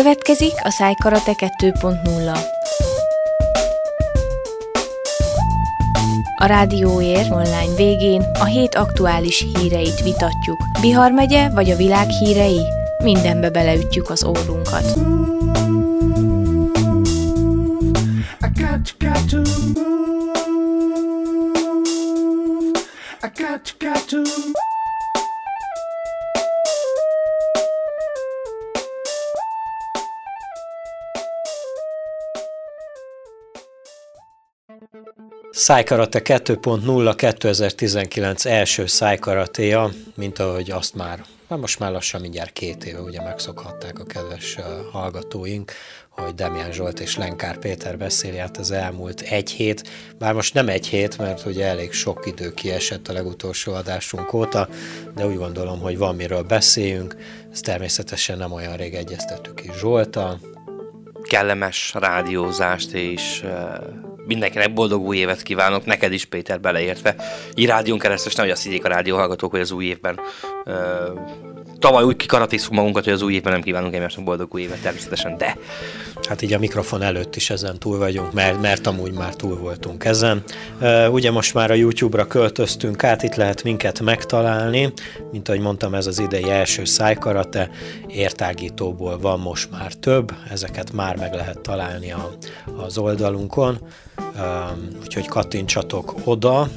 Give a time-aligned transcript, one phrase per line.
[0.00, 2.38] Következik a Szájkarate 2.0.
[6.36, 10.60] A Rádióér online végén a hét aktuális híreit vitatjuk.
[10.80, 12.60] Bihar megye vagy a világ hírei?
[13.02, 14.98] Mindenbe beleütjük az órunkat.
[35.70, 42.84] Szájkarate 2.0 2019 első szájkaratéja, mint ahogy azt már, már most már lassan mindjárt két
[42.84, 44.58] éve ugye megszokhatták a kedves
[44.92, 45.72] hallgatóink,
[46.08, 49.88] hogy Demián Zsolt és Lenkár Péter beszéli át az elmúlt egy hét,
[50.18, 54.68] bár most nem egy hét, mert ugye elég sok idő kiesett a legutolsó adásunk óta,
[55.14, 57.16] de úgy gondolom, hogy van miről beszéljünk,
[57.52, 60.38] ezt természetesen nem olyan rég egyeztettük is Zsolta.
[61.22, 63.44] Kellemes rádiózást és
[64.26, 67.14] mindenkinek boldog új évet kívánok, neked is Péter beleértve.
[67.54, 70.20] Így rádión keresztül, nehogy azt higgyék a rádióhallgatók, hogy az új évben
[71.80, 75.36] tavaly úgy kikaratézunk magunkat, hogy az új évben nem kívánunk egymásnak boldog új évet természetesen,
[75.36, 75.56] de...
[76.28, 80.04] Hát így a mikrofon előtt is ezen túl vagyunk, mert, mert amúgy már túl voltunk
[80.04, 80.42] ezen.
[81.10, 84.92] Ugye most már a YouTube-ra költöztünk át, itt lehet minket megtalálni,
[85.32, 87.70] mint ahogy mondtam, ez az idei első szájkarate,
[88.06, 92.30] értágítóból van most már több, ezeket már meg lehet találni a,
[92.76, 93.78] az oldalunkon
[95.02, 96.68] úgyhogy kattintsatok oda.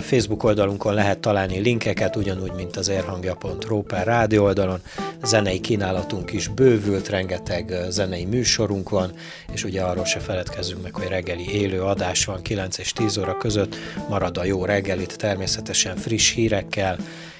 [0.00, 4.80] Facebook oldalunkon lehet találni linkeket, ugyanúgy, mint az érhangja.ru per rádió oldalon.
[5.22, 9.12] Zenei kínálatunk is bővült, rengeteg zenei műsorunk van,
[9.52, 13.36] és ugye arról se feledkezzünk meg, hogy reggeli élő adás van 9 és 10 óra
[13.36, 13.76] között,
[14.08, 16.96] marad a jó reggelit, természetesen friss hírekkel,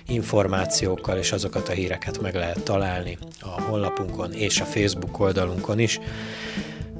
[0.07, 6.01] információkkal, és azokat a híreket meg lehet találni a honlapunkon és a Facebook oldalunkon is.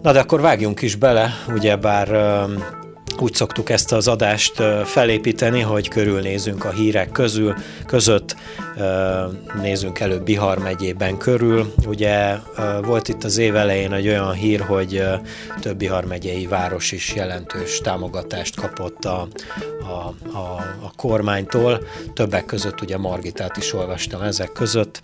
[0.03, 2.09] Na de akkor vágjunk is bele, ugyebár
[3.19, 7.55] úgy szoktuk ezt az adást felépíteni, hogy körülnézünk a hírek közül,
[7.87, 8.37] között,
[9.61, 11.75] nézünk előbb Bihar megyében körül.
[11.87, 12.37] Ugye
[12.83, 15.03] volt itt az év elején egy olyan hír, hogy
[15.61, 19.29] több Bihar megyei város is jelentős támogatást kapott a,
[19.81, 25.03] a, a, a kormánytól, többek között ugye Margitát is olvastam ezek között.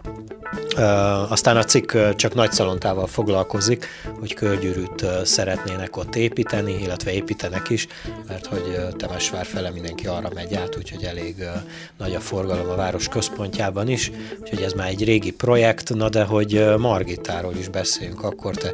[1.29, 3.87] Aztán a cikk csak nagy szalontával foglalkozik,
[4.19, 7.87] hogy körgyűrűt szeretnének ott építeni, illetve építenek is,
[8.29, 11.35] mert hogy Temesvár fele mindenki arra megy át, úgyhogy elég
[11.99, 16.25] nagy a forgalom a város központjában is, úgyhogy ez már egy régi projekt, na de
[16.25, 18.73] hogy Margitáról is beszéljünk, akkor te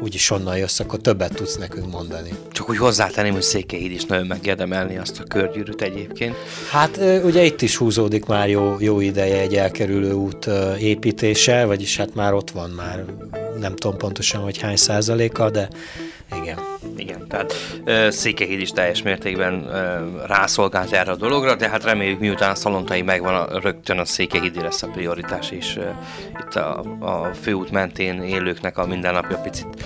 [0.00, 2.30] úgyis onnan jössz, akkor többet tudsz nekünk mondani.
[2.52, 6.34] Csak úgy hozzátenném, hogy Székelyhíd is nagyon megérdemelni azt a körgyűrűt egyébként.
[6.70, 10.46] Hát ugye itt is húzódik már jó, jó ideje egy elkerülő út
[10.78, 13.04] építése, vagyis hát már ott van már,
[13.60, 15.68] nem tudom pontosan, hogy hány százaléka, de
[16.42, 16.58] igen.
[16.96, 17.54] Igen, tehát
[17.86, 22.54] uh, Székehíd is teljes mértékben uh, rászolgált erre a dologra, de hát reméljük miután a
[22.54, 25.78] szalontai megvan, a, rögtön a Székehídi lesz a prioritás, és
[26.40, 29.84] itt a, a főút mentén élőknek a mindennapja picit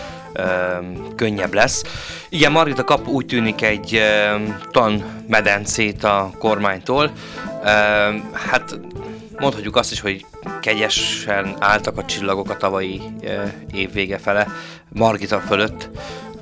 [1.16, 1.82] könnyebb lesz.
[2.28, 7.10] Igen, Margita kap úgy tűnik egy uh, tanmedencét a kormánytól.
[8.32, 8.80] Hát
[9.38, 10.26] mondhatjuk azt is, hogy
[10.60, 14.46] kegyesen álltak a csillagok a tavalyi uh, év vége fele
[14.88, 15.88] Margita fölött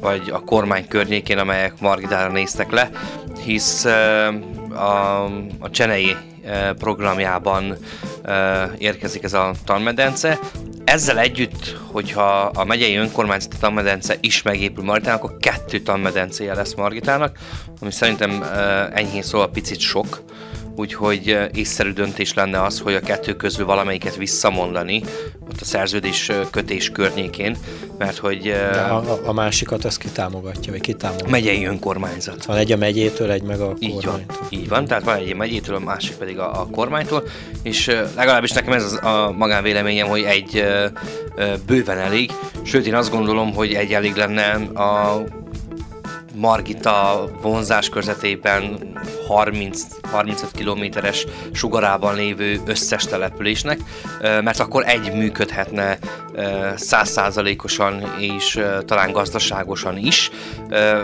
[0.01, 2.91] vagy a kormány környékén, amelyek Margidára néztek le,
[3.45, 3.85] hisz
[4.75, 5.25] a,
[5.59, 6.17] a Csenei
[6.79, 7.77] programjában
[8.79, 10.39] érkezik ez a tanmedence.
[10.85, 17.39] Ezzel együtt, hogyha a megyei önkormányzati tanmedence is megépül Margitának, akkor kettő tanmedencéje lesz Margitának,
[17.81, 18.45] ami szerintem
[18.93, 20.23] enyhén szóval picit sok
[20.77, 25.03] úgyhogy észszerű döntés lenne az, hogy a kettő közül valamelyiket visszamondani,
[25.41, 27.57] ott a szerződés kötés környékén,
[27.99, 28.43] mert hogy...
[28.43, 31.31] De a, a másikat ezt kitámogatja, vagy kitámogatja?
[31.31, 32.45] Megyei önkormányzat.
[32.45, 35.37] Van egy a megyétől, egy meg a így van, így van, tehát van egy a
[35.37, 37.23] megyétől, a másik pedig a, a kormánytól,
[37.63, 37.87] és
[38.17, 40.65] legalábbis nekem ez az a magánvéleményem, hogy egy
[41.67, 42.31] bőven elég,
[42.63, 44.53] sőt én azt gondolom, hogy egy elég lenne
[44.83, 45.25] a
[46.37, 48.93] Margita vonzás körzetében
[49.27, 53.79] 30, 35 kilométeres sugarában lévő összes településnek,
[54.21, 55.99] mert akkor egy működhetne
[56.77, 60.31] százszázalékosan és talán gazdaságosan is,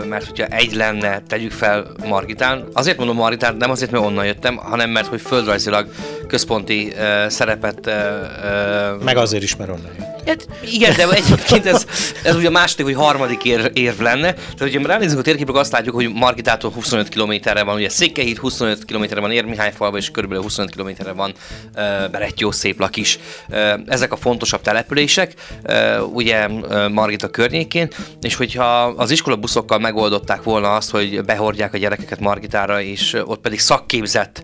[0.09, 4.57] mert hogyha egy lenne, tegyük fel Margitán, azért mondom Margitán, nem azért, mert onnan jöttem,
[4.57, 5.87] hanem mert hogy földrajzilag
[6.29, 6.93] központi
[7.27, 7.91] szerepet...
[9.05, 11.87] Meg azért is, mert onnan jött Hát, igen, de egyébként ez,
[12.23, 14.33] ez ugye a második vagy harmadik ér, érv lenne.
[14.33, 18.85] Tehát, hogyha ránézünk a térképre, azt látjuk, hogy Margitától 25 kilométerre van, ugye Székelyhíd 25
[18.85, 21.35] kilométerre van, Érmihályfalva, és körülbelül 25 kilométerre van
[21.77, 23.19] uh, Berettyó, Széplak is.
[23.49, 27.89] Uh, ezek a fontosabb települések, uh, ugye uh, Margita környékén,
[28.21, 33.41] és hogyha az iskola buszokkal megoldották volna azt, hogy behordják a gyerekeket Margitára, és ott
[33.41, 34.43] pedig szakképzett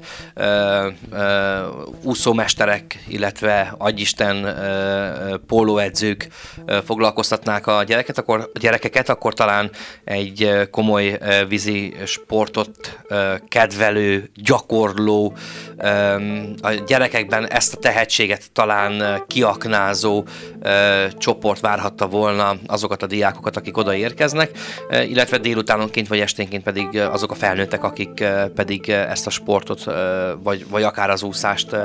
[2.02, 4.56] úszómesterek, illetve agyisten
[5.46, 6.28] pólóedzők
[6.84, 9.70] foglalkoztatnák a gyereket, akkor, a gyerekeket, akkor talán
[10.04, 12.98] egy komoly vízi sportot
[13.48, 15.36] kedvelő, gyakorló,
[16.60, 20.24] a gyerekekben ezt a tehetséget talán kiaknázó
[21.18, 24.50] csoport várhatta volna azokat a diákokat, akik oda érkeznek,
[25.08, 28.24] illetve délutánonként vagy esténként pedig azok a felnőttek, akik
[28.54, 29.84] pedig ezt a sportot,
[30.42, 31.76] vagy, vagy akár az úszást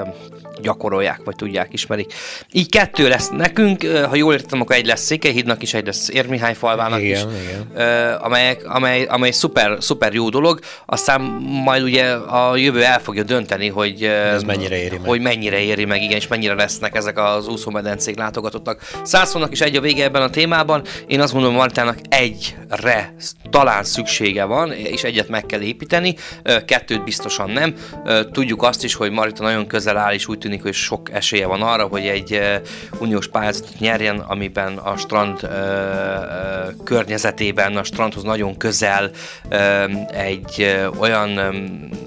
[0.61, 2.13] gyakorolják, vagy tudják, ismerik.
[2.51, 6.53] Így kettő lesz nekünk, ha jól értem, akkor egy lesz Székelyhídnak is, egy lesz Érmihály
[6.53, 8.13] falvának igen, is, igen.
[8.13, 11.21] Amelyek, amely, amely szuper, szuper jó dolog, aztán
[11.65, 15.33] majd ugye a jövő el fogja dönteni, hogy, Ez mennyire éri hogy meg.
[15.33, 18.72] mennyire éri meg, igen, és mennyire lesznek ezek az úszómedencék látogatottak.
[19.03, 23.13] Százszónak is egy a vége ebben a témában, én azt mondom, Martának egyre
[23.49, 26.15] talán szüksége van, és egyet meg kell építeni,
[26.65, 27.75] kettőt biztosan nem.
[28.31, 31.61] Tudjuk azt is, hogy Marita nagyon közel áll, és úgy tűnik, hogy sok esélye van
[31.61, 32.41] arra, hogy egy
[32.99, 35.49] uniós pályázatot nyerjen, amiben a strand
[36.83, 39.09] környezetében, a strandhoz nagyon közel
[40.11, 41.39] egy olyan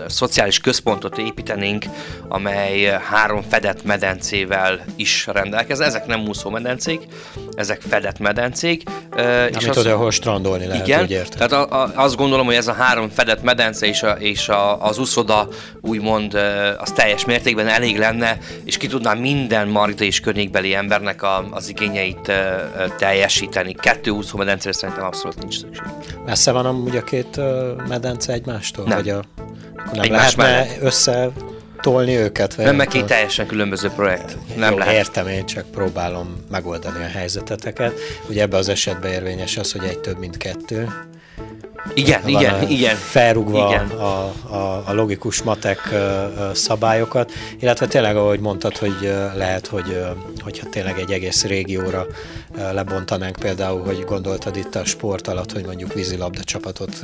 [0.08, 1.84] szociális központot építenénk,
[2.28, 5.80] amely három fedett medencével is rendelkez.
[5.80, 7.00] Ezek nem úszó medencék,
[7.55, 8.82] ezek fedett medencék.
[9.50, 11.49] és és oda, ahol strandolni lehet, igen, úgy értem.
[11.49, 14.85] Tehát a, a, azt gondolom, hogy ez a három fedett medence és, a, és a,
[14.85, 15.49] az úszoda
[15.81, 16.35] úgymond
[16.79, 21.69] az teljes mértékben elég lenne, és ki tudná minden Margita és környékbeli embernek a, az
[21.69, 22.32] igényeit
[22.99, 23.75] teljesíteni.
[23.75, 25.87] Kettő úszó medencére szerintem abszolút nincs szükség.
[26.25, 27.41] Messze van amúgy a két
[27.88, 28.85] medence egymástól?
[28.85, 28.97] Nem.
[28.97, 29.23] Vagy a,
[29.76, 31.31] akkor nem Egymás lehetne össze
[31.86, 32.54] tolni őket?
[32.54, 34.36] Vagy nem, mert két teljesen különböző projekt.
[34.56, 34.94] Nem Jó, lehet.
[34.94, 37.92] Értem, én csak próbálom megoldani a helyzeteteket.
[38.28, 40.88] Ugye ebben az esetben érvényes az, hogy egy több, mint kettő.
[41.94, 42.96] Igen, van igen, a, igen.
[42.96, 43.86] Felrúgva igen.
[43.86, 45.80] A, a, a logikus matek
[46.52, 50.04] szabályokat, illetve tényleg, ahogy mondtad, hogy lehet, hogy
[50.40, 52.06] hogyha tényleg egy egész régióra
[52.72, 57.00] lebontanánk például, hogy gondoltad itt a sport alatt, hogy mondjuk vízilabda csapatot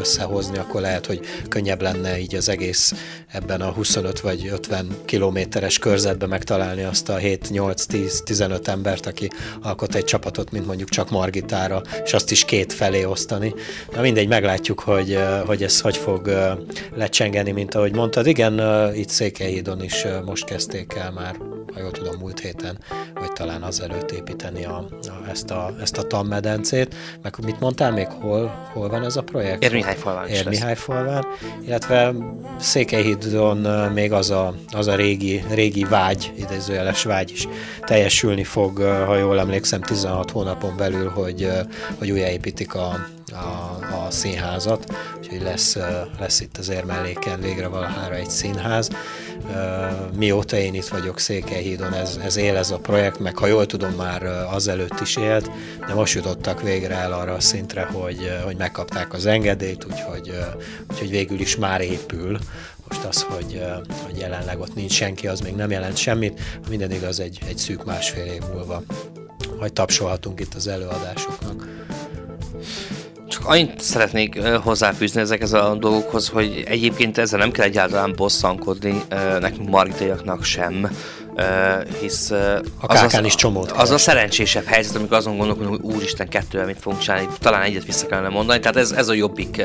[0.00, 2.94] összehozni, akkor lehet, hogy könnyebb lenne így az egész
[3.26, 9.30] ebben a 25 vagy 50 kilométeres körzetben megtalálni azt a 7-8-10-15 embert, aki
[9.62, 13.54] alkot egy csapatot, mint mondjuk csak Margitára, és azt is két felé osztani.
[13.94, 16.30] Na mindegy, meglátjuk, hogy, hogy ez hogy fog
[16.94, 18.26] lecsengeni, mint ahogy mondtad.
[18.26, 18.60] Igen,
[18.94, 21.36] itt Székelyhídon is most kezdték el már,
[21.74, 22.78] ha jól tudom, múlt héten,
[23.14, 26.94] vagy talán azelőtt építeni a, a, ezt, a, ezt a tanmedencét.
[27.22, 29.62] Meg mit mondtál még, hol, hol van ez a projekt?
[29.62, 31.24] Érmihályfalván Érmihályfalván,
[31.66, 32.14] illetve
[32.58, 33.56] Székelyhídon
[33.92, 37.48] még az a, az a régi, régi vágy, idézőjeles vágy is
[37.80, 41.48] teljesülni fog, ha jól emlékszem, 16 hónapon belül, hogy,
[41.98, 45.76] hogy újjáépítik a, a, a színházat, úgyhogy lesz,
[46.18, 48.90] lesz itt az érmelléken végre valahára egy színház.
[50.16, 53.92] Mióta én itt vagyok Székelyhídon, ez, ez él ez a projekt, meg ha jól tudom,
[53.92, 54.22] már
[54.52, 55.50] azelőtt is élt,
[55.86, 60.32] de most jutottak végre el arra a szintre, hogy, hogy megkapták az engedélyt, úgyhogy,
[60.90, 62.38] úgyhogy végül is már épül.
[62.88, 63.62] Most az, hogy,
[64.04, 66.40] hogy jelenleg ott nincs senki, az még nem jelent semmit.
[66.68, 68.82] Minden igaz, egy, egy szűk másfél év múlva
[69.58, 71.69] majd tapsolhatunk itt az előadásoknak.
[73.44, 79.02] Annyit szeretnék hozzáfűzni ezekhez a dolgokhoz, hogy egyébként ezzel nem kell egyáltalán bosszankodni
[79.40, 80.90] nekünk margitaiaknak sem
[82.00, 86.28] hisz a az, az, is csomót az a szerencsésebb helyzet, amikor azon gondolkodunk, hogy úristen,
[86.28, 89.62] kettővel mit fogunk csinálni, talán egyet vissza kellene mondani, tehát ez, ez a jobbik.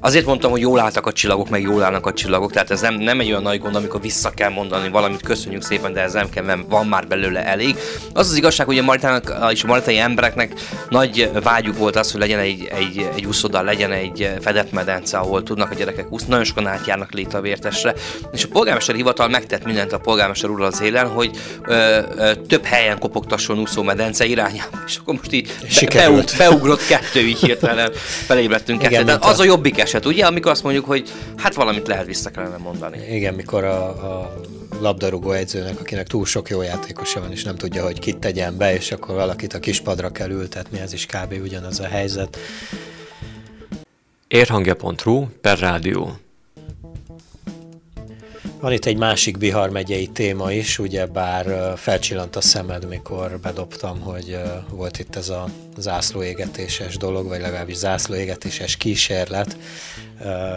[0.00, 2.94] Azért mondtam, hogy jól álltak a csillagok, meg jól állnak a csillagok, tehát ez nem,
[2.94, 6.30] nem egy olyan nagy gond, amikor vissza kell mondani valamit, köszönjük szépen, de ez nem
[6.30, 7.76] kell, mert van már belőle elég.
[8.12, 10.52] Az az igazság, hogy a maritának és a maritai embereknek
[10.88, 15.42] nagy vágyuk volt az, hogy legyen egy, egy, egy úszoda, legyen egy fedett medence, ahol
[15.42, 17.94] tudnak a gyerekek úszni, nagyon sokan átjárnak létavértesre,
[18.32, 22.64] és a polgármester hivatal megtett mindent a polgármester úr az élen, hogy ö, ö, több
[22.64, 25.52] helyen kopogtasson úszómedence irányába, és akkor most így
[25.94, 27.92] be, beugrott kettő, így hirtelen
[28.26, 29.02] felébredtünk kettő.
[29.02, 32.56] De az a jobbik eset, ugye, amikor azt mondjuk, hogy hát valamit lehet vissza kellene
[32.56, 32.98] mondani.
[33.10, 34.34] Igen, mikor a, a
[34.80, 38.74] labdarúgó edzőnek, akinek túl sok jó játékosa van, és nem tudja, hogy kit tegyen be,
[38.74, 41.34] és akkor valakit a kispadra kell ültetni, ez is kb.
[41.42, 42.38] ugyanaz a helyzet.
[44.28, 46.16] Érhangja.ru per rádió
[48.62, 54.00] Van itt egy másik Bihar megyei téma is, ugye bár felcsillant a szemed, mikor bedobtam,
[54.00, 54.38] hogy
[54.70, 59.56] volt itt ez a zászlóégetéses dolog, vagy legalábbis zászlóégetéses kísérlet.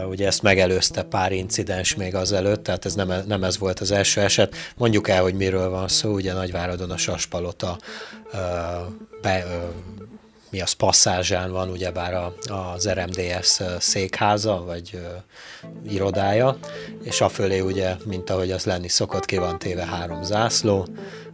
[0.09, 4.21] Ugye ezt megelőzte pár incidens még azelőtt, tehát ez nem, nem ez volt az első
[4.21, 4.55] eset.
[4.77, 7.77] Mondjuk el, hogy miről van szó, ugye Nagyváradon a Saspalota
[10.55, 12.33] mi az passzázsán van ugyebár a,
[12.73, 14.97] az RMDS székháza, vagy ö,
[15.89, 16.57] irodája,
[17.03, 20.87] és a fölé ugye, mint ahogy az lenni szokott, ki van téve három zászló,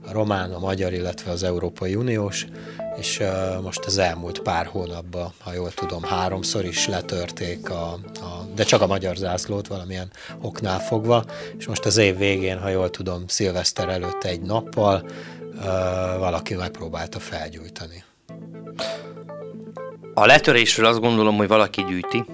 [0.07, 2.45] a román, a magyar, illetve az Európai Uniós,
[2.97, 8.47] és ö, most az elmúlt pár hónapban, ha jól tudom, háromszor is letörték, a, a,
[8.55, 10.11] de csak a magyar zászlót valamilyen
[10.41, 11.25] oknál fogva,
[11.57, 15.05] és most az év végén, ha jól tudom, szilveszter előtt egy nappal
[15.55, 15.67] ö,
[16.17, 18.03] valaki megpróbálta felgyújtani.
[20.13, 22.25] A letörésről azt gondolom, hogy valaki gyűjti.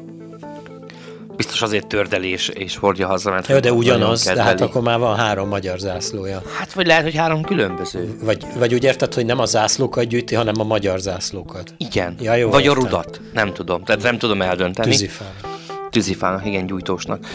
[1.36, 3.48] Biztos azért tördelés és hordja haza, mert...
[3.48, 6.42] Jó, de ugyanaz, de hát akkor már van három magyar zászlója.
[6.58, 8.18] Hát vagy lehet, hogy három különböző.
[8.22, 11.74] Vagy, vagy úgy érted, hogy nem a zászlókat gyűjti, hanem a magyar zászlókat.
[11.78, 12.16] Igen.
[12.22, 12.78] Ja, jó, vagy értem.
[12.78, 13.22] a rudat.
[13.34, 13.84] Nem tudom.
[13.84, 14.90] Tehát nem tudom eldönteni.
[14.90, 15.57] Tűzifának
[15.98, 17.26] tűzifának, igen, gyújtósnak.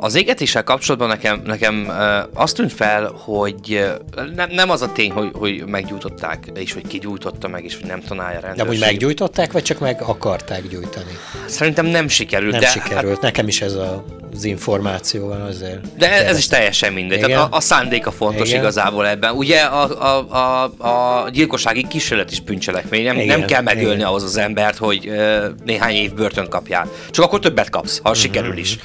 [0.00, 1.92] Az égetéssel kapcsolatban nekem, nekem
[2.34, 3.84] azt tűnt fel, hogy
[4.34, 7.86] nem, nem az a tény, hogy, hogy meggyújtották, és hogy ki gyújtotta meg, és hogy
[7.86, 8.64] nem tanálja rendőrség.
[8.64, 11.18] De hogy meggyújtották, vagy csak meg akarták gyújtani?
[11.46, 12.52] Szerintem nem sikerült.
[12.52, 15.96] Nem de sikerült, hát, nekem is ez a az információ van azért.
[15.96, 17.18] De ez, ez is teljesen mindegy.
[17.18, 17.30] Igen?
[17.30, 18.60] Tehát a, a szándék a fontos Igen?
[18.60, 19.34] igazából ebben.
[19.34, 23.04] Ugye a, a, a, a gyilkossági kísérlet is bűncselekmény.
[23.04, 24.06] Nem, nem kell megölni Igen.
[24.06, 25.10] ahhoz az embert, hogy
[25.64, 26.88] néhány év börtönt kapjál.
[27.10, 28.22] Csak akkor többet kapsz, ha uh-huh.
[28.22, 28.78] sikerül is.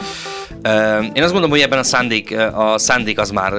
[1.13, 3.53] Én azt gondolom, hogy ebben a szándék, a szándék az már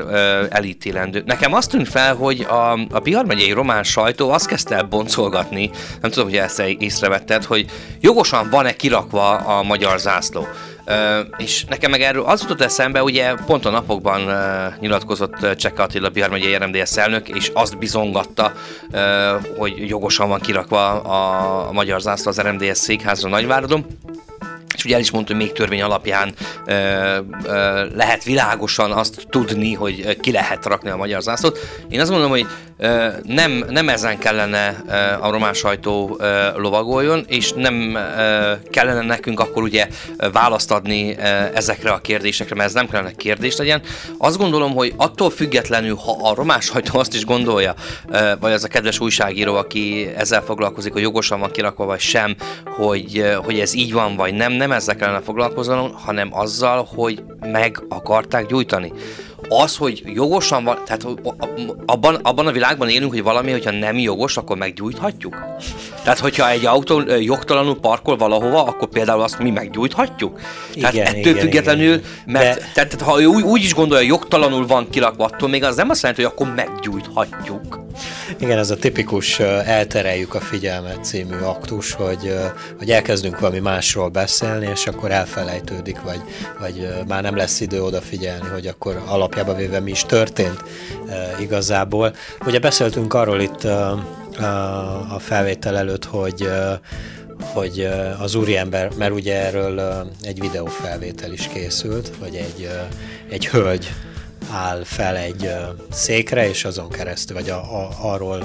[0.51, 1.23] elítélendő.
[1.27, 5.71] Nekem azt tűnt fel, hogy a, a Bihar megyei román sajtó azt kezdte el boncolgatni,
[6.01, 7.67] nem tudom, hogy ezt észrevetted, hogy
[8.01, 10.47] jogosan van-e kirakva a magyar zászló.
[10.87, 10.95] Uh,
[11.37, 15.83] és nekem meg erről az jutott eszembe, ugye pont a napokban uh, nyilatkozott uh, Cseka
[15.83, 18.53] Attila Bihar megyei RMDS elnök, és azt bizongatta,
[18.93, 19.01] uh,
[19.57, 23.87] hogy jogosan van kirakva a, a magyar zászló az RMDS székházra Nagyváradon
[24.75, 26.35] és ugye el is mondta, hogy még törvény alapján
[26.67, 26.73] ö,
[27.45, 31.59] ö, lehet világosan azt tudni, hogy ki lehet rakni a magyar zászlót.
[31.89, 32.47] Én azt mondom, hogy
[32.79, 39.01] ö, nem, nem ezen kellene ö, a román sajtó ö, lovagoljon, és nem ö, kellene
[39.01, 39.89] nekünk akkor ugye
[40.33, 41.23] választ adni ö,
[41.55, 43.83] ezekre a kérdésekre, mert ez nem kellene kérdés legyen.
[44.19, 47.75] Azt gondolom, hogy attól függetlenül, ha a román sajtó azt is gondolja,
[48.09, 52.37] ö, vagy az a kedves újságíró, aki ezzel foglalkozik, hogy jogosan van kirakva, vagy sem,
[52.65, 57.85] hogy, hogy ez így van, vagy nem, nem ezzel kellene foglalkoznom, hanem azzal, hogy meg
[57.89, 58.93] akarták gyújtani.
[59.49, 61.07] Az, hogy jogosan van, tehát
[61.87, 65.37] abban, abban a világban élünk, hogy valami, hogyha nem jogos, akkor meggyújthatjuk.
[66.05, 70.41] Tehát, hogyha egy autó jogtalanul parkol valahova, akkor például azt mi meggyújthatjuk.
[70.81, 72.03] Tehát igen, ettől igen, függetlenül, igen.
[72.27, 72.71] mert De...
[72.75, 76.03] tehát, ha ő úgy, úgy is gondolja, jogtalanul van kilakva, attól még az nem azt
[76.03, 77.81] jelenti, hogy akkor meggyújthatjuk.
[78.39, 82.35] Igen, ez a tipikus eltereljük a figyelmet című aktus, hogy,
[82.79, 86.21] hogy elkezdünk valami másról beszélni, és akkor elfelejtődik, vagy,
[86.61, 90.65] vagy már nem lesz idő odafigyelni, hogy akkor alapjába véve mi is történt
[91.41, 92.15] igazából.
[92.47, 93.67] Ugye beszéltünk arról itt
[95.09, 96.49] a felvétel előtt, hogy
[97.53, 97.89] hogy
[98.19, 102.71] az úriember, mert ugye erről egy videófelvétel is készült, hogy egy,
[103.29, 103.93] egy hölgy
[104.51, 105.51] áll fel egy
[105.91, 108.45] székre, és azon keresztül, vagy a, a, arról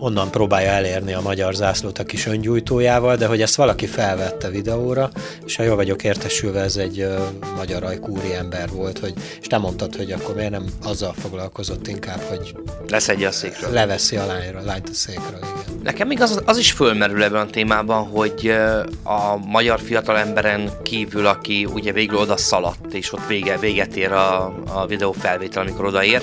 [0.00, 5.10] onnan próbálja elérni a magyar zászlót a kis öngyújtójával, de hogy ezt valaki felvette videóra,
[5.44, 7.18] és ha jól vagyok értesülve, ez egy uh,
[7.56, 12.20] magyar ajkúri ember volt, hogy, és te mondtad, hogy akkor miért nem azzal foglalkozott inkább,
[12.20, 12.54] hogy
[12.88, 13.72] leszedje a székről.
[13.72, 15.80] Leveszi a lányra, lányt a székről, igen.
[15.82, 18.54] Nekem még az, az is fölmerül ebben a témában, hogy
[19.02, 24.12] a magyar fiatal emberen kívül, aki ugye végül oda szaladt, és ott vége, véget ér
[24.12, 26.22] a, a videó felvétel, amikor odaér,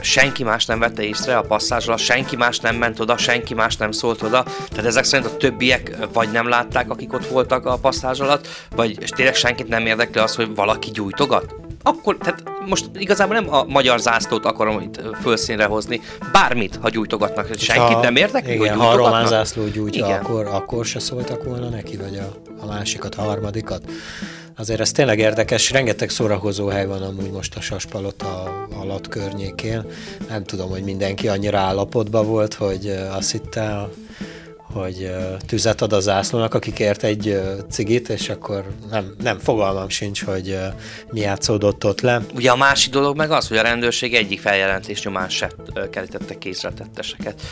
[0.00, 3.92] senki más nem vette észre a passzázsra, senki más nem ment oda, senki más nem
[3.92, 8.20] szólt oda, tehát ezek szerint a többiek vagy nem látták, akik ott voltak a passzázs
[8.20, 11.54] alatt, vagy tényleg senkit nem érdekli az, hogy valaki gyújtogat?
[11.82, 16.00] Akkor, tehát most igazából nem a magyar zászlót akarom itt fölszínre hozni,
[16.32, 20.20] bármit, ha gyújtogatnak, senkit ha, nem érdekli, igen, hogy ha a román zászló gyújtja, igen.
[20.20, 23.82] akkor, akkor se szóltak volna neki, vagy a, a másikat, a harmadikat.
[24.56, 29.86] Azért ez tényleg érdekes, rengeteg szórakozó hely van amúgy most a Saspalota alatt környékén.
[30.28, 33.88] Nem tudom, hogy mindenki annyira állapotban volt, hogy azt hitte,
[34.74, 35.10] hogy
[35.46, 37.40] tüzet ad a zászlónak, aki kért egy
[37.70, 40.58] cigit, és akkor nem, nem fogalmam sincs, hogy
[41.10, 42.20] mi játszódott ott le.
[42.34, 45.50] Ugye a másik dolog meg az, hogy a rendőrség egyik feljelentés nyomán se
[45.90, 47.42] kerítette kézre tetteseket.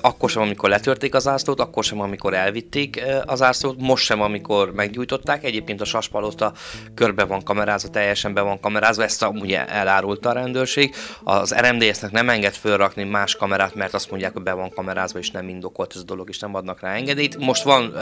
[0.00, 4.72] Akkor sem, amikor letörték az zászlót, akkor sem, amikor elvitték az zászlót, most sem, amikor
[4.72, 5.44] meggyújtották.
[5.44, 6.52] Egyébként a saspalota
[6.94, 10.94] körbe van kamerázva, teljesen be van kamerázva, ezt ugye elárulta a rendőrség.
[11.24, 15.30] Az RMDS-nek nem enged fölrakni más kamerát, mert azt mondják, hogy be van kamerázva, és
[15.30, 17.36] nem indokolt ez a dolog, és nem adnak rá engedélyt.
[17.38, 17.92] Most van,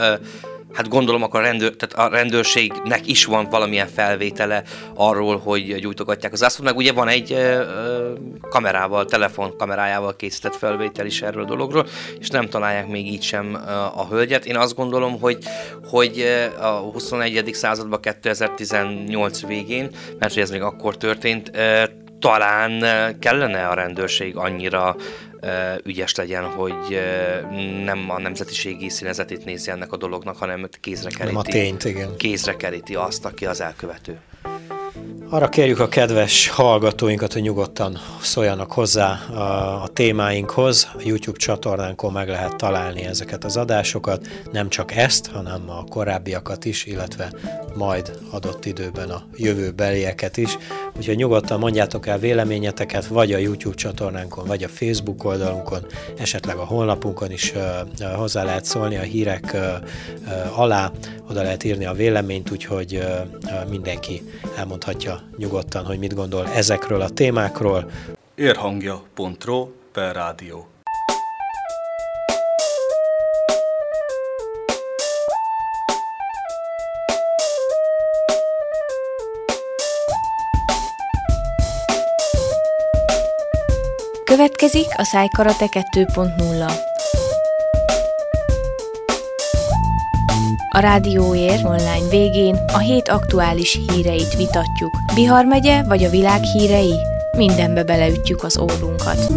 [0.73, 4.63] hát gondolom, akkor a, rendőr, tehát a rendőrségnek is van valamilyen felvétele
[4.95, 7.37] arról, hogy gyújtogatják az zászlót, meg ugye van egy
[8.49, 11.87] kamerával, telefon kamerájával készített felvétel is erről a dologról,
[12.19, 13.57] és nem találják még így sem
[13.95, 14.45] a hölgyet.
[14.45, 15.37] Én azt gondolom, hogy,
[15.89, 16.25] hogy
[16.59, 17.49] a 21.
[17.53, 21.51] században 2018 végén, mert hogy ez még akkor történt,
[22.19, 22.83] talán
[23.19, 24.95] kellene a rendőrség annyira
[25.83, 26.99] ügyes legyen, hogy
[27.83, 32.15] nem a nemzetiségi színezetét nézi ennek a dolognak, hanem kézre keríti, nem a tényt, igen.
[32.17, 34.19] kézre keríti azt, aki az elkövető.
[35.29, 40.87] Arra kérjük a kedves hallgatóinkat, hogy nyugodtan szóljanak hozzá a, a témáinkhoz.
[40.93, 46.65] A YouTube csatornánkon meg lehet találni ezeket az adásokat, nem csak ezt, hanem a korábbiakat
[46.65, 47.33] is, illetve
[47.75, 50.57] majd adott időben a jövőbelieket is.
[50.97, 55.85] Úgyhogy nyugodtan mondjátok el véleményeteket, vagy a YouTube csatornánkon, vagy a Facebook oldalunkon,
[56.17, 59.61] esetleg a honlapunkon is uh, hozzá lehet szólni a hírek uh,
[60.27, 60.91] uh, alá,
[61.29, 63.03] oda lehet írni a véleményt, úgyhogy
[63.69, 64.21] mindenki
[64.57, 64.94] elmondhatja
[65.37, 67.91] nyugodtan, hogy mit gondol ezekről a témákról.
[68.35, 70.67] Érhangja.ro per rádió.
[84.23, 86.94] Következik a Szájkarate 2.0.
[90.69, 94.91] A Rádióér online végén a hét aktuális híreit vitatjuk.
[95.13, 96.95] Bihar megye vagy a világ hírei?
[97.37, 99.31] Mindenbe beleütjük az órunkat.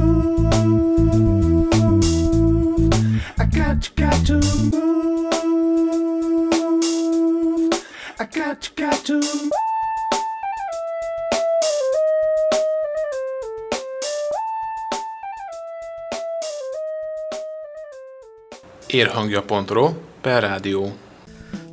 [18.86, 20.92] Érhangja.ro per rádió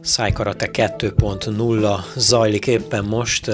[0.06, 3.52] Szájkarate 2.0 zajlik éppen most,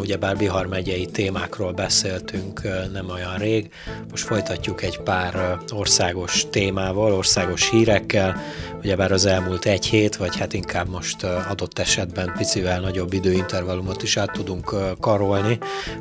[0.00, 2.60] ugyebár Bihar megyei témákról beszéltünk
[2.92, 3.70] nem olyan rég,
[4.10, 8.40] most folytatjuk egy pár országos témával, országos hírekkel,
[8.78, 14.16] ugyebár az elmúlt egy hét, vagy hát inkább most adott esetben picivel nagyobb időintervallumot is
[14.16, 15.58] át tudunk karolni,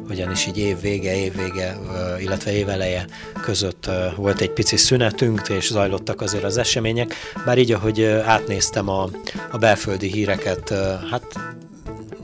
[0.09, 1.77] ugyanis így év vége, év vége,
[2.19, 3.05] illetve éveleje
[3.41, 7.13] között volt egy pici szünetünk, és zajlottak azért az események,
[7.45, 9.09] bár így, ahogy átnéztem a,
[9.51, 10.73] a belföldi híreket,
[11.11, 11.23] hát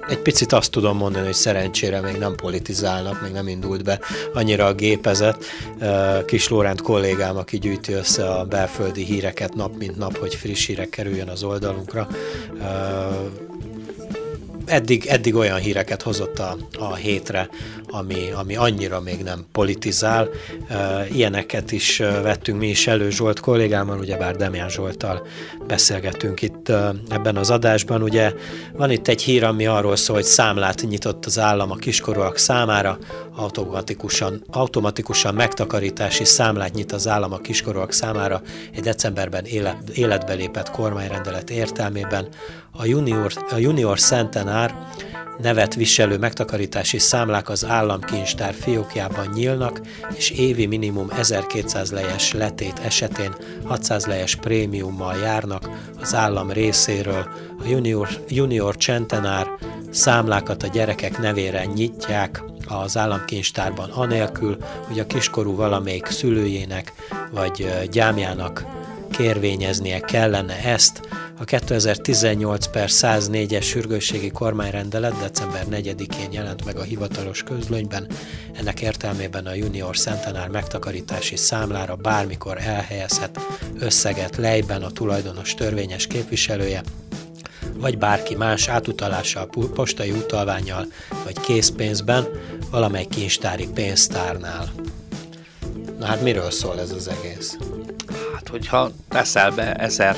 [0.07, 3.99] egy picit azt tudom mondani, hogy szerencsére még nem politizálnak, még nem indult be
[4.33, 5.45] annyira a gépezet.
[6.25, 10.89] Kis Lórend kollégám, aki gyűjti össze a belföldi híreket nap mint nap, hogy friss hírek
[10.89, 12.07] kerüljön az oldalunkra,
[14.67, 17.49] eddig, eddig olyan híreket hozott a, a hétre,
[17.85, 20.29] ami, ami annyira még nem politizál.
[21.11, 25.27] Ilyeneket is vettünk mi is elő Zsolt kollégámmal, ugyebár Demján Zsolttal
[25.67, 26.69] beszélgetünk itt
[27.09, 28.01] ebben az adásban.
[28.01, 28.33] Ugye
[28.73, 32.97] van itt egy hír, ami arról szól, hogy számlát nyitott az állam a kiskorúak számára,
[33.37, 38.41] automatikusan, automatikusan megtakarítási számlát nyit az állam a kiskorúak számára
[38.73, 42.27] egy decemberben élet, életbe lépett kormányrendelet értelmében.
[42.71, 44.75] A junior, a junior centenár
[45.37, 49.81] nevet viselő megtakarítási számlák az államkincstár fiókjában nyílnak,
[50.15, 55.69] és évi minimum 1200 lejes letét esetén 600 lejes prémiummal járnak
[56.01, 57.27] az állam részéről.
[57.59, 59.47] A junior, junior centenár
[59.89, 66.93] számlákat a gyerekek nevére nyitják az államkincstárban anélkül, hogy a kiskorú valamelyik szülőjének
[67.31, 68.65] vagy gyámjának
[69.11, 71.01] kérvényeznie kellene ezt,
[71.39, 78.07] a 2018 per 104-es sürgősségi kormányrendelet december 4-én jelent meg a hivatalos közlönyben.
[78.53, 83.39] Ennek értelmében a junior centenár megtakarítási számlára bármikor elhelyezhet
[83.79, 86.81] összeget lejben a tulajdonos törvényes képviselője,
[87.77, 90.85] vagy bárki más átutalással, postai utalványjal
[91.23, 92.27] vagy készpénzben
[92.71, 94.71] valamely kincstári pénztárnál.
[95.99, 97.57] Na hát miről szól ez az egész?
[98.33, 100.17] Hát, hogyha teszel be ezer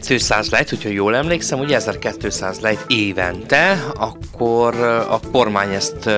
[0.00, 4.74] 200 lejt, hogyha jól emlékszem, ugye 1200 lejt évente, akkor
[5.10, 6.10] a kormány ezt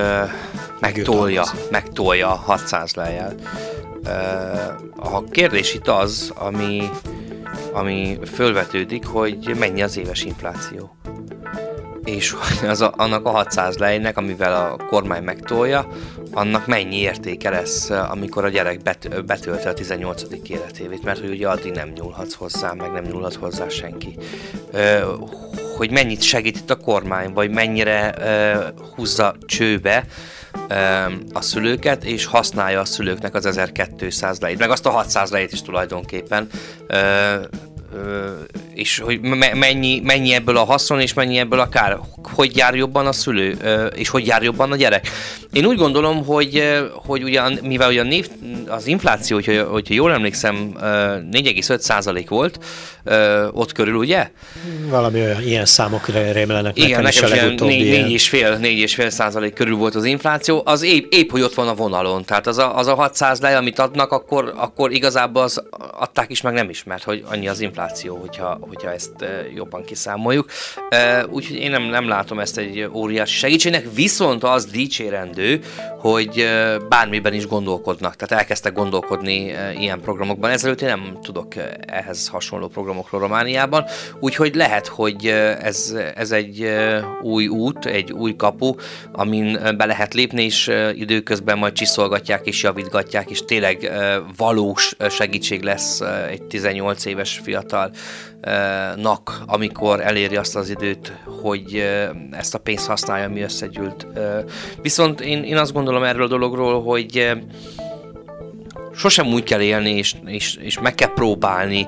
[0.81, 3.35] megtolja, megtolja 600 lejjel.
[4.97, 6.91] A kérdés itt az, ami,
[7.73, 10.97] ami fölvetődik, hogy mennyi az éves infláció
[12.05, 12.35] és
[12.69, 15.89] az a, annak a 600 lejnek, amivel a kormány megtolja,
[16.33, 20.23] annak mennyi értéke lesz, amikor a gyerek bet, betölte a 18.
[20.49, 24.17] életévét, mert hogy ugye addig nem nyúlhatsz hozzá, meg nem nyúlhat hozzá senki.
[24.73, 25.13] Ö,
[25.81, 28.65] hogy mennyit segít itt a kormány, vagy mennyire ö,
[28.95, 30.05] húzza csőbe
[30.69, 30.75] ö,
[31.33, 35.63] a szülőket, és használja a szülőknek az 1200 lejét, meg azt a 600 lejét is
[35.63, 36.49] tulajdonképpen.
[36.87, 37.35] Ö,
[38.75, 39.21] és hogy
[39.55, 41.99] mennyi, mennyi ebből a haszon, és mennyi ebből a kár.
[42.23, 43.51] Hogy jár jobban a szülő,
[43.95, 45.09] és hogy jár jobban a gyerek.
[45.53, 48.29] Én úgy gondolom, hogy, hogy ugyan, mivel ugyan név,
[48.67, 52.59] az infláció, hogyha, hogyha jól emlékszem, 4,5% volt,
[53.53, 54.31] ott körül, ugye?
[54.89, 60.05] Valami olyan, ilyen számok rémlenek Igen, nekem is, nekem is 4,5 százalék körül volt az
[60.05, 62.25] infláció, az épp, épp, hogy ott van a vonalon.
[62.25, 65.63] Tehát az a, az a 600 lej, amit adnak, akkor, akkor igazából az
[65.99, 70.51] adták is, meg nem is, mert hogy annyi az infláció, hogyha, hogyha ezt jobban kiszámoljuk.
[71.31, 75.61] Úgyhogy én nem, nem látom ezt egy óriási segítségnek, viszont az dicsérendő,
[75.99, 76.49] hogy
[76.89, 78.17] bármiben is gondolkodnak.
[78.17, 80.51] Tehát elkezdtek gondolkodni ilyen programokban.
[80.51, 81.55] Ezelőtt én nem tudok
[81.87, 83.85] ehhez hasonló programokról Romániában,
[84.21, 85.27] úgyhogy lehet, hogy
[85.61, 86.73] ez, ez egy
[87.23, 88.75] új út, egy új kapu,
[89.13, 93.93] amin be lehet lépni, és időközben majd csiszolgatják és javítgatják, és tényleg
[94.37, 97.70] valós segítség lesz egy 18 éves fiatal
[98.97, 101.85] nak, amikor eléri azt az időt, hogy
[102.31, 104.07] ezt a pénzt használja, ami összegyűlt.
[104.83, 107.37] Viszont én, én azt gondolom erről a dologról, hogy
[109.01, 111.87] sosem úgy kell élni, és, és, és meg kell próbálni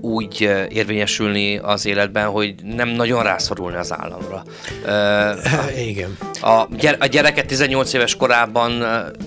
[0.00, 4.44] úgy érvényesülni az életben, hogy nem nagyon rászorulni az államra.
[4.84, 6.18] Uh, Igen.
[6.40, 8.84] A, gyere, a gyereket 18 éves korában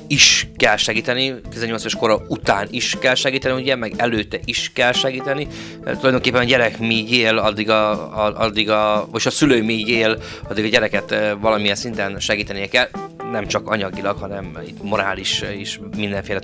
[0.08, 4.92] is kell segíteni, 18 éves kora után is kell segíteni, ugye, meg előtte is kell
[4.92, 5.48] segíteni.
[5.84, 7.92] Tulajdonképpen a gyerek míg él, addig a,
[8.26, 10.18] a, addig a, vagy a szülő míg él,
[10.50, 12.88] addig a gyereket valamilyen szinten segítenie kell
[13.32, 16.40] nem csak anyagilag, hanem itt morális és mindenféle